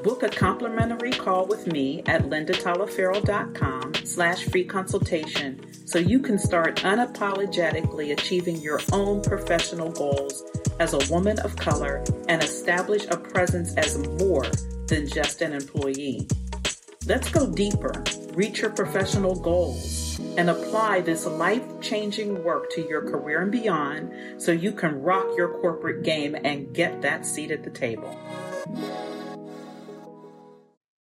Book 0.03 0.23
a 0.23 0.31
complimentary 0.31 1.11
call 1.11 1.45
with 1.45 1.67
me 1.67 2.03
at 2.07 2.23
lindataliaferro.com 2.23 3.93
slash 4.07 4.45
free 4.47 4.65
consultation 4.65 5.61
so 5.87 5.99
you 5.99 6.19
can 6.19 6.39
start 6.39 6.77
unapologetically 6.77 8.13
achieving 8.13 8.57
your 8.57 8.81
own 8.91 9.21
professional 9.21 9.91
goals 9.93 10.45
as 10.79 10.95
a 10.95 11.13
woman 11.13 11.39
of 11.41 11.55
color 11.57 12.03
and 12.31 12.43
establish 12.43 13.05
a 13.11 13.19
presence 13.19 13.75
as 13.75 13.99
more 14.19 14.47
than 14.87 15.07
just 15.07 15.43
an 15.43 15.53
employee. 15.53 16.27
Let's 17.05 17.29
go 17.29 17.53
deeper, 17.53 18.03
reach 18.33 18.63
your 18.63 18.71
professional 18.71 19.35
goals, 19.35 20.00
and 20.37 20.51
apply 20.51 21.01
this 21.01 21.27
life 21.27 21.65
changing 21.81 22.43
work 22.45 22.71
to 22.71 22.87
your 22.87 23.03
career 23.03 23.43
and 23.43 23.53
beyond 23.53 24.13
so 24.39 24.53
you 24.53 24.73
can 24.73 25.03
rock 25.03 25.27
your 25.37 25.49
corporate 25.61 26.03
game 26.03 26.37
and 26.45 26.73
get 26.73 27.03
that 27.03 27.27
seat 27.27 27.51
at 27.51 27.63
the 27.63 27.71
table. 27.71 28.17